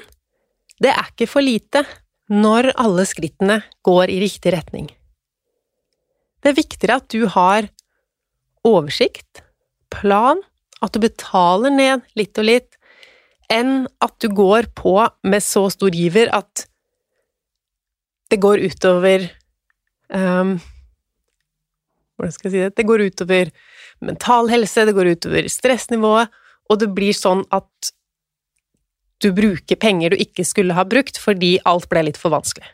det 0.83 0.93
er 0.93 1.15
ikke 1.15 1.31
for 1.31 1.47
lite 1.47 1.87
når 2.31 2.71
alle 2.79 3.05
skrittene 3.09 3.61
går 3.87 4.11
i 4.13 4.21
riktig 4.23 4.55
retning. 4.55 4.89
Det 6.41 6.53
er 6.53 6.57
viktigere 6.57 7.01
at 7.01 7.09
du 7.13 7.27
har 7.31 7.69
oversikt, 8.67 9.43
plan 9.91 10.41
at 10.81 10.95
du 10.95 11.03
betaler 11.03 11.75
ned 11.75 12.07
litt 12.17 12.39
og 12.41 12.47
litt, 12.47 12.77
enn 13.51 13.89
at 14.01 14.15
du 14.23 14.31
går 14.33 14.71
på 14.79 14.95
med 15.27 15.43
så 15.43 15.67
stor 15.75 15.91
giver 15.95 16.31
at 16.33 16.67
det 18.31 18.39
går 18.39 18.63
utover 18.63 19.27
um, 20.15 20.61
Hvordan 22.15 22.35
skal 22.37 22.47
jeg 22.47 22.53
si 22.53 22.61
det? 22.61 22.75
Det 22.77 22.85
går 22.85 23.03
utover 23.09 23.51
mental 24.05 24.51
helse, 24.53 24.85
det 24.85 24.93
går 24.93 25.09
utover 25.17 25.47
stressnivået, 25.49 26.29
og 26.69 26.79
det 26.83 26.91
blir 26.93 27.17
sånn 27.17 27.47
at 27.49 27.91
du 29.21 29.31
bruker 29.37 29.79
penger 29.81 30.13
du 30.13 30.21
ikke 30.21 30.45
skulle 30.49 30.77
ha 30.77 30.85
brukt 30.89 31.19
fordi 31.21 31.59
alt 31.69 31.89
ble 31.91 32.07
litt 32.09 32.21
for 32.21 32.33
vanskelig. 32.33 32.69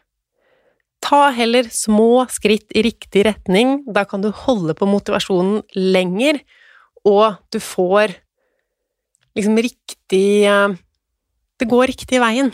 Ta 1.04 1.28
heller 1.35 1.68
små 1.70 2.24
skritt 2.32 2.72
i 2.74 2.82
riktig 2.87 3.26
retning, 3.28 3.82
da 3.87 4.06
kan 4.09 4.24
du 4.24 4.30
holde 4.35 4.74
på 4.74 4.88
motivasjonen 4.88 5.61
lenger, 5.76 6.40
og 7.06 7.37
du 7.52 7.61
får 7.62 8.16
liksom 9.37 9.59
riktig 9.61 10.46
eh, 10.48 10.72
Det 11.56 11.68
går 11.68 11.87
riktig 11.88 12.18
veien, 12.20 12.50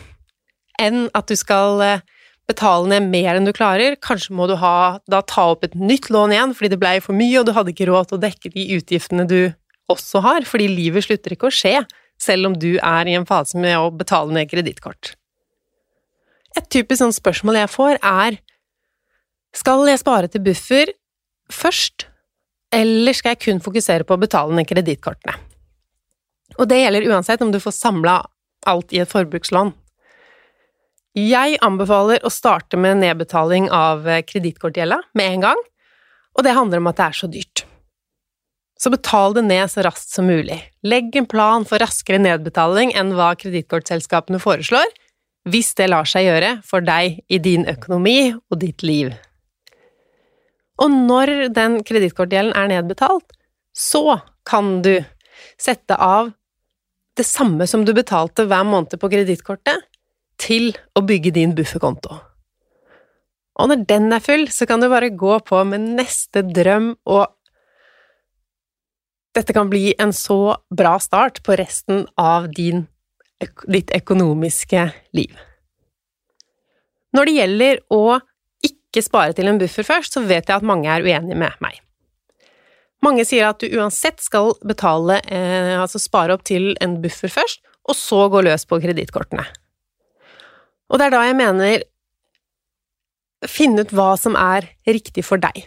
enn 0.79 1.09
at 1.17 1.27
du 1.27 1.35
skal 1.39 1.81
eh, 1.83 2.03
betale 2.47 2.87
ned 2.91 3.09
mer 3.11 3.35
enn 3.35 3.49
du 3.49 3.53
klarer. 3.55 3.97
Kanskje 3.99 4.35
må 4.37 4.47
du 4.51 4.55
ha, 4.61 5.01
da 5.11 5.23
ta 5.27 5.49
opp 5.55 5.65
et 5.67 5.75
nytt 5.75 6.11
lån 6.13 6.35
igjen 6.35 6.55
fordi 6.55 6.75
det 6.75 6.79
ble 6.83 6.93
for 7.03 7.19
mye, 7.19 7.41
og 7.41 7.49
du 7.49 7.55
hadde 7.57 7.73
ikke 7.75 7.89
råd 7.91 8.11
til 8.11 8.19
å 8.19 8.23
dekke 8.23 8.53
de 8.55 8.69
utgiftene 8.77 9.27
du 9.27 9.41
også 9.91 10.23
har, 10.23 10.47
fordi 10.47 10.69
livet 10.71 11.07
slutter 11.07 11.35
ikke 11.35 11.51
å 11.51 11.55
skje 11.55 11.81
selv 12.21 12.51
om 12.51 12.57
du 12.59 12.77
er 12.77 13.09
i 13.09 13.17
en 13.19 13.27
fase 13.29 13.59
med 13.59 13.77
å 13.79 13.91
betale 13.95 14.33
ned 14.35 14.51
kredittkort. 14.51 15.15
Et 16.57 16.67
typisk 16.69 17.01
sånn 17.01 17.15
spørsmål 17.17 17.63
jeg 17.63 17.73
får, 17.73 17.99
er 18.03 18.39
skal 19.57 19.85
jeg 19.89 20.01
spare 20.01 20.29
til 20.33 20.45
buffer 20.45 20.93
først, 21.53 22.07
eller 22.73 23.17
skal 23.17 23.35
jeg 23.35 23.43
kun 23.45 23.63
fokusere 23.65 24.07
på 24.09 24.17
å 24.17 24.21
betale 24.21 24.55
ned 24.57 24.69
kredittkortene? 24.69 25.37
Og 26.61 26.69
det 26.69 26.83
gjelder 26.83 27.09
uansett 27.13 27.43
om 27.45 27.53
du 27.53 27.61
får 27.61 27.75
samla 27.77 28.19
alt 28.69 28.93
i 28.93 29.01
et 29.03 29.11
forbrukslån. 29.11 29.73
Jeg 31.19 31.59
anbefaler 31.65 32.23
å 32.25 32.33
starte 32.33 32.79
med 32.81 33.03
nedbetaling 33.03 33.69
av 33.73 34.07
kredittkortgjelda 34.29 35.03
med 35.19 35.35
en 35.35 35.45
gang, 35.49 35.61
og 36.33 36.47
det 36.47 36.57
handler 36.57 36.81
om 36.81 36.89
at 36.89 37.01
det 37.01 37.09
er 37.09 37.19
så 37.19 37.29
dyrt. 37.29 37.65
Så 38.83 38.91
betal 38.91 39.37
det 39.37 39.45
ned 39.47 39.71
så 39.71 39.85
raskt 39.87 40.11
som 40.11 40.27
mulig. 40.27 40.59
Legg 40.83 41.15
en 41.15 41.29
plan 41.31 41.63
for 41.69 41.79
raskere 41.79 42.19
nedbetaling 42.19 42.91
enn 42.99 43.13
hva 43.15 43.29
kredittkortselskapene 43.39 44.41
foreslår, 44.43 44.89
hvis 45.47 45.71
det 45.79 45.91
lar 45.93 46.09
seg 46.09 46.27
gjøre 46.27 46.57
for 46.67 46.83
deg 46.83 47.21
i 47.31 47.39
din 47.43 47.67
økonomi 47.71 48.33
og 48.35 48.59
ditt 48.63 48.83
liv. 48.83 49.13
Og 50.83 50.91
når 50.91 51.53
den 51.55 51.79
kredittkortgjelden 51.87 52.57
er 52.59 52.71
nedbetalt, 52.73 53.37
så 53.71 54.19
kan 54.49 54.81
du 54.83 54.97
sette 55.61 55.95
av 55.95 56.33
det 57.19 57.27
samme 57.29 57.69
som 57.71 57.85
du 57.87 57.93
betalte 57.95 58.49
hver 58.49 58.67
måned 58.67 58.99
på 58.99 59.11
kredittkortet, 59.13 59.79
til 60.43 60.73
å 60.99 61.05
bygge 61.07 61.31
din 61.37 61.53
bufferkonto. 61.55 62.17
Og 63.63 63.69
når 63.71 63.85
den 63.87 64.09
er 64.17 64.23
full, 64.25 64.49
så 64.51 64.67
kan 64.67 64.83
du 64.83 64.89
bare 64.91 65.13
gå 65.15 65.37
på 65.47 65.61
med 65.69 65.85
neste 66.01 66.43
drøm, 66.43 66.97
og 67.07 67.29
dette 69.37 69.55
kan 69.57 69.71
bli 69.71 69.95
en 69.99 70.13
så 70.13 70.57
bra 70.77 70.99
start 71.01 71.41
på 71.45 71.57
resten 71.57 72.05
av 72.21 72.51
din, 72.53 72.87
ditt 73.67 73.93
økonomiske 73.97 74.91
liv. 75.17 75.33
Når 77.13 77.29
det 77.29 77.39
gjelder 77.39 77.81
å 77.93 78.03
ikke 78.65 79.05
spare 79.05 79.37
til 79.37 79.49
en 79.49 79.61
buffer 79.61 79.87
først, 79.89 80.17
så 80.17 80.25
vet 80.25 80.49
jeg 80.49 80.57
at 80.57 80.67
mange 80.67 80.89
er 80.93 81.05
uenige 81.05 81.39
med 81.39 81.57
meg. 81.65 81.81
Mange 83.03 83.25
sier 83.27 83.49
at 83.49 83.59
du 83.59 83.73
uansett 83.81 84.21
skal 84.23 84.53
betale, 84.69 85.19
eh, 85.27 85.75
altså 85.81 85.99
spare 85.99 86.37
opp 86.37 86.45
til 86.47 86.77
en 86.85 87.01
buffer 87.03 87.33
først, 87.33 87.65
og 87.89 87.99
så 87.99 88.29
gå 88.31 88.45
løs 88.47 88.65
på 88.69 88.79
kredittkortene. 88.85 89.45
Og 90.93 91.01
det 91.01 91.09
er 91.09 91.15
da 91.17 91.25
jeg 91.27 91.39
mener 91.41 91.83
finne 93.49 93.83
ut 93.83 93.95
hva 93.97 94.13
som 94.21 94.37
er 94.39 94.69
riktig 94.87 95.25
for 95.27 95.41
deg. 95.43 95.65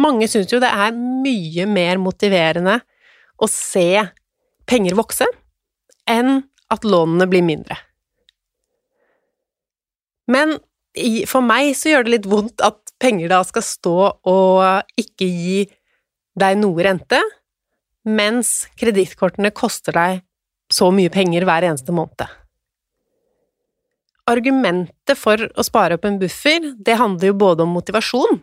Mange 0.00 0.26
syns 0.30 0.50
jo 0.52 0.60
det 0.62 0.70
er 0.70 0.94
mye 0.96 1.66
mer 1.70 2.00
motiverende 2.02 2.80
å 3.38 3.48
se 3.50 4.04
penger 4.68 4.96
vokse 4.98 5.26
enn 6.10 6.42
at 6.72 6.86
lånene 6.88 7.28
blir 7.30 7.44
mindre. 7.46 7.76
Men 10.30 10.56
for 11.28 11.44
meg 11.44 11.72
så 11.76 11.90
gjør 11.90 12.06
det 12.06 12.14
litt 12.16 12.28
vondt 12.30 12.62
at 12.64 12.94
penger 13.02 13.32
da 13.32 13.40
skal 13.46 13.64
stå 13.66 13.96
og 14.30 15.00
ikke 15.00 15.26
gi 15.26 15.58
deg 16.38 16.58
noe 16.58 16.86
rente, 16.86 17.20
mens 18.04 18.64
kredittkortene 18.78 19.52
koster 19.54 19.94
deg 19.96 20.22
så 20.72 20.90
mye 20.94 21.12
penger 21.12 21.46
hver 21.46 21.66
eneste 21.68 21.94
måned. 21.94 22.24
Argumentet 24.30 25.18
for 25.20 25.36
å 25.36 25.64
spare 25.66 25.98
opp 25.98 26.06
en 26.08 26.18
buffer, 26.20 26.72
det 26.80 26.96
handler 26.96 27.30
jo 27.30 27.40
både 27.42 27.66
om 27.66 27.74
motivasjon, 27.76 28.40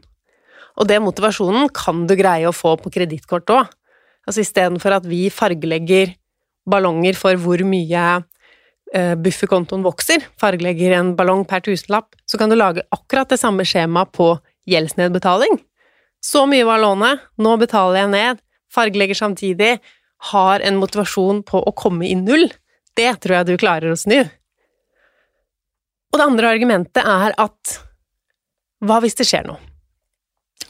og 0.82 0.90
det 0.90 0.98
motivasjonen 1.04 1.70
kan 1.78 2.06
du 2.10 2.16
greie 2.18 2.50
å 2.50 2.56
få 2.56 2.74
på 2.82 2.90
kredittkort 2.94 3.54
òg. 3.54 3.70
Altså 4.26 4.42
istedenfor 4.42 4.98
at 4.98 5.08
vi 5.10 5.28
fargelegger 5.34 6.16
ballonger 6.70 7.18
for 7.18 7.38
hvor 7.42 7.62
mye 7.66 8.06
eh, 8.94 9.14
bufferkontoen 9.18 9.86
vokser, 9.86 10.26
fargelegger 10.42 10.98
en 10.98 11.14
ballong 11.18 11.46
per 11.50 11.62
tusenlapp, 11.66 12.16
så 12.26 12.40
kan 12.42 12.50
du 12.50 12.58
lage 12.58 12.86
akkurat 12.94 13.30
det 13.30 13.40
samme 13.42 13.66
skjemaet 13.68 14.14
på 14.18 14.34
gjeldsnedbetaling. 14.70 15.60
Så 16.22 16.46
mye 16.50 16.66
var 16.66 16.82
lånet, 16.82 17.22
nå 17.42 17.56
betaler 17.62 18.04
jeg 18.04 18.14
ned, 18.14 18.44
fargelegger 18.74 19.18
samtidig, 19.18 19.72
har 20.34 20.62
en 20.66 20.78
motivasjon 20.82 21.42
på 21.46 21.62
å 21.66 21.74
komme 21.78 22.06
i 22.10 22.18
null. 22.18 22.48
Det 22.98 23.10
tror 23.24 23.40
jeg 23.40 23.50
du 23.50 23.58
klarer 23.62 23.94
å 23.94 23.98
snu. 23.98 24.20
Og 26.12 26.20
det 26.20 26.28
andre 26.28 26.54
argumentet 26.54 27.06
er 27.06 27.34
at 27.42 27.78
hva 28.86 28.98
hvis 29.02 29.18
det 29.18 29.30
skjer 29.30 29.46
noe? 29.50 29.71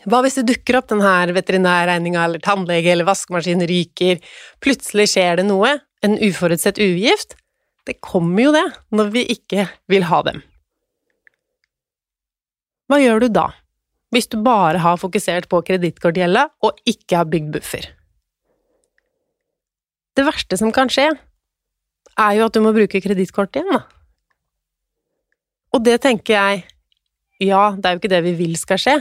Hva 0.09 0.23
hvis 0.25 0.39
det 0.39 0.47
dukker 0.49 0.79
opp 0.79 0.89
denne 0.89 1.35
veterinærregninga 1.35 2.23
eller 2.25 2.41
tannlege 2.41 2.93
eller 2.93 3.05
vaskemaskin 3.05 3.61
ryker, 3.69 4.21
plutselig 4.63 5.11
skjer 5.13 5.41
det 5.41 5.47
noe, 5.49 5.75
en 6.01 6.17
uforutsett 6.17 6.81
ugift? 6.81 7.37
Det 7.85 7.99
kommer 8.01 8.47
jo 8.47 8.53
det 8.55 8.67
når 8.93 9.13
vi 9.13 9.25
ikke 9.35 9.67
vil 9.91 10.07
ha 10.09 10.21
dem. 10.25 10.41
Hva 12.89 12.97
gjør 13.01 13.23
du 13.23 13.31
da? 13.33 13.51
hvis 14.11 14.27
du 14.27 14.37
bare 14.43 14.81
har 14.83 14.99
fokusert 14.99 15.47
på 15.51 15.61
kredittkortgjelda 15.67 16.47
og 16.67 16.79
ikke 16.87 17.21
har 17.21 17.29
bygd 17.31 17.53
buffer. 17.55 17.87
Det 20.17 20.25
verste 20.27 20.59
som 20.59 20.73
kan 20.75 20.91
skje, 20.91 21.07
er 22.19 22.33
jo 22.35 22.47
at 22.49 22.55
du 22.55 22.59
må 22.63 22.73
bruke 22.75 22.99
kredittkortet 22.99 23.61
igjen, 23.61 23.71
da. 23.71 23.85
Og 25.71 25.83
det 25.87 26.01
tenker 26.03 26.35
jeg 26.35 26.67
Ja, 27.41 27.71
det 27.73 27.87
er 27.87 27.95
jo 27.95 27.99
ikke 28.01 28.11
det 28.11 28.19
vi 28.21 28.35
vil 28.37 28.57
skal 28.59 28.77
skje, 28.77 28.93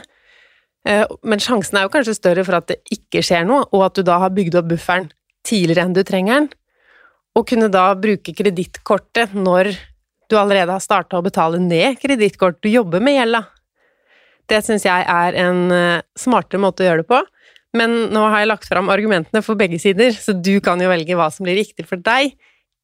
men 0.86 1.42
sjansen 1.42 1.76
er 1.76 1.84
jo 1.84 1.92
kanskje 1.92 2.16
større 2.16 2.44
for 2.46 2.56
at 2.56 2.70
det 2.70 2.78
ikke 2.94 3.20
skjer 3.26 3.44
noe, 3.48 3.66
og 3.68 3.84
at 3.90 3.98
du 3.98 4.06
da 4.06 4.16
har 4.22 4.32
bygd 4.32 4.56
opp 4.60 4.70
bufferen 4.70 5.10
tidligere 5.46 5.84
enn 5.86 5.96
du 5.96 6.02
trenger 6.06 6.38
den, 6.38 6.48
og 7.36 7.46
kunne 7.48 7.68
da 7.72 7.90
bruke 8.00 8.34
kredittkortet 8.36 9.36
når 9.36 9.74
du 10.30 10.38
allerede 10.38 10.72
har 10.72 10.82
starta 10.82 11.18
å 11.18 11.24
betale 11.26 11.60
ned 11.62 11.98
kredittkort, 12.00 12.60
du 12.62 12.70
jobber 12.70 13.02
med 13.02 13.18
gjelda, 13.18 13.44
det 14.50 14.62
syns 14.66 14.86
jeg 14.86 15.06
er 15.06 15.36
en 15.38 15.60
eh, 15.74 16.02
smartere 16.18 16.62
måte 16.62 16.82
å 16.82 16.88
gjøre 16.88 17.04
det 17.04 17.10
på. 17.10 17.20
Men 17.78 17.92
nå 18.10 18.24
har 18.32 18.42
jeg 18.42 18.50
lagt 18.50 18.66
fram 18.66 18.90
argumentene 18.90 19.44
for 19.46 19.58
begge 19.58 19.78
sider, 19.78 20.10
så 20.16 20.34
du 20.34 20.56
kan 20.64 20.80
jo 20.82 20.90
velge 20.90 21.14
hva 21.18 21.28
som 21.30 21.46
blir 21.46 21.60
riktig 21.60 21.86
for 21.86 22.02
deg 22.02 22.34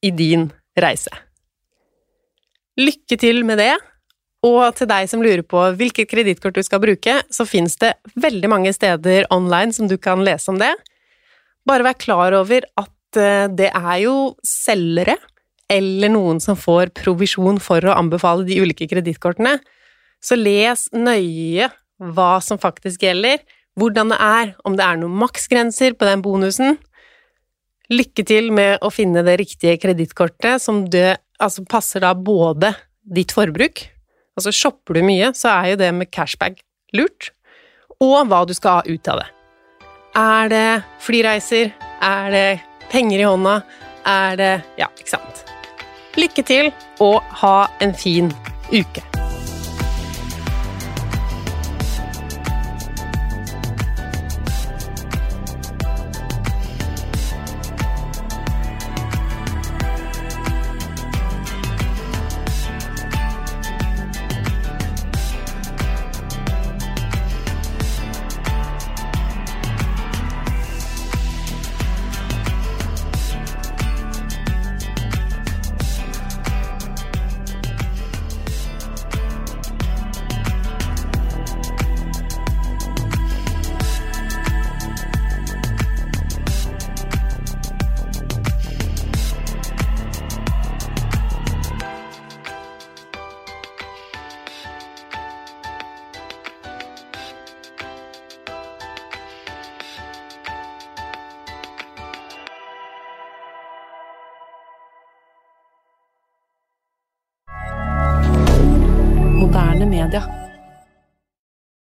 i 0.06 0.12
din 0.14 0.46
reise. 0.78 1.10
Lykke 2.78 3.18
til 3.18 3.42
med 3.48 3.58
det, 3.58 3.72
og 4.46 4.76
til 4.78 4.88
deg 4.90 5.08
som 5.10 5.22
lurer 5.24 5.42
på 5.46 5.62
hvilket 5.78 6.08
kredittkort 6.10 6.56
du 6.56 6.62
skal 6.64 6.82
bruke, 6.82 7.20
så 7.32 7.46
fins 7.48 7.78
det 7.82 7.94
veldig 8.14 8.50
mange 8.52 8.72
steder 8.74 9.26
online 9.34 9.74
som 9.74 9.88
du 9.90 9.96
kan 9.98 10.22
lese 10.26 10.52
om 10.52 10.60
det. 10.60 10.72
Bare 11.66 11.86
vær 11.86 11.98
klar 11.98 12.36
over 12.38 12.66
at 12.78 13.18
eh, 13.18 13.46
det 13.50 13.72
er 13.72 13.96
jo 14.04 14.16
selgere 14.46 15.16
eller 15.72 16.12
noen 16.12 16.38
som 16.42 16.58
får 16.58 16.92
provisjon 16.94 17.58
for 17.62 17.82
å 17.82 17.96
anbefale 17.98 18.46
de 18.46 18.60
ulike 18.62 18.86
kredittkortene, 18.86 19.56
så 20.22 20.38
les 20.38 20.86
nøye 20.94 21.66
hva 21.98 22.36
som 22.44 22.60
faktisk 22.62 23.02
gjelder, 23.02 23.40
hvordan 23.76 24.12
det 24.12 24.20
er, 24.22 24.52
om 24.68 24.76
det 24.78 24.84
er 24.86 25.00
noen 25.00 25.18
maksgrenser 25.24 25.96
på 25.98 26.06
den 26.06 26.22
bonusen. 26.24 26.78
Lykke 27.90 28.24
til 28.26 28.52
med 28.54 28.78
å 28.84 28.92
finne 28.94 29.24
det 29.26 29.36
riktige 29.42 29.76
kredittkortet 29.82 30.62
som 30.62 30.84
det, 30.90 31.18
altså 31.42 31.66
passer 31.66 32.06
da 32.06 32.14
både 32.14 32.72
ditt 33.02 33.34
forbruk 33.34 33.88
Altså 34.36 34.52
shopper 34.52 34.98
du 34.98 35.02
mye, 35.06 35.30
så 35.32 35.48
er 35.54 35.72
jo 35.72 35.80
det 35.80 35.90
med 35.96 36.10
cashbag 36.12 36.58
lurt, 36.96 37.30
og 38.04 38.28
hva 38.28 38.42
du 38.44 38.52
skal 38.56 38.82
ha 38.82 38.84
ut 38.84 39.08
av 39.08 39.22
det. 39.22 39.28
Er 40.16 40.52
det 40.52 40.68
flyreiser? 41.04 41.72
Er 42.04 42.30
det 42.32 42.46
penger 42.92 43.24
i 43.24 43.28
hånda? 43.28 43.60
Er 44.06 44.36
det 44.36 44.52
Ja, 44.78 44.90
ikke 44.96 45.16
sant. 45.16 45.44
Lykke 46.16 46.44
til, 46.48 46.72
og 47.00 47.20
ha 47.42 47.68
en 47.80 47.92
fin 47.96 48.32
uke. 48.72 49.15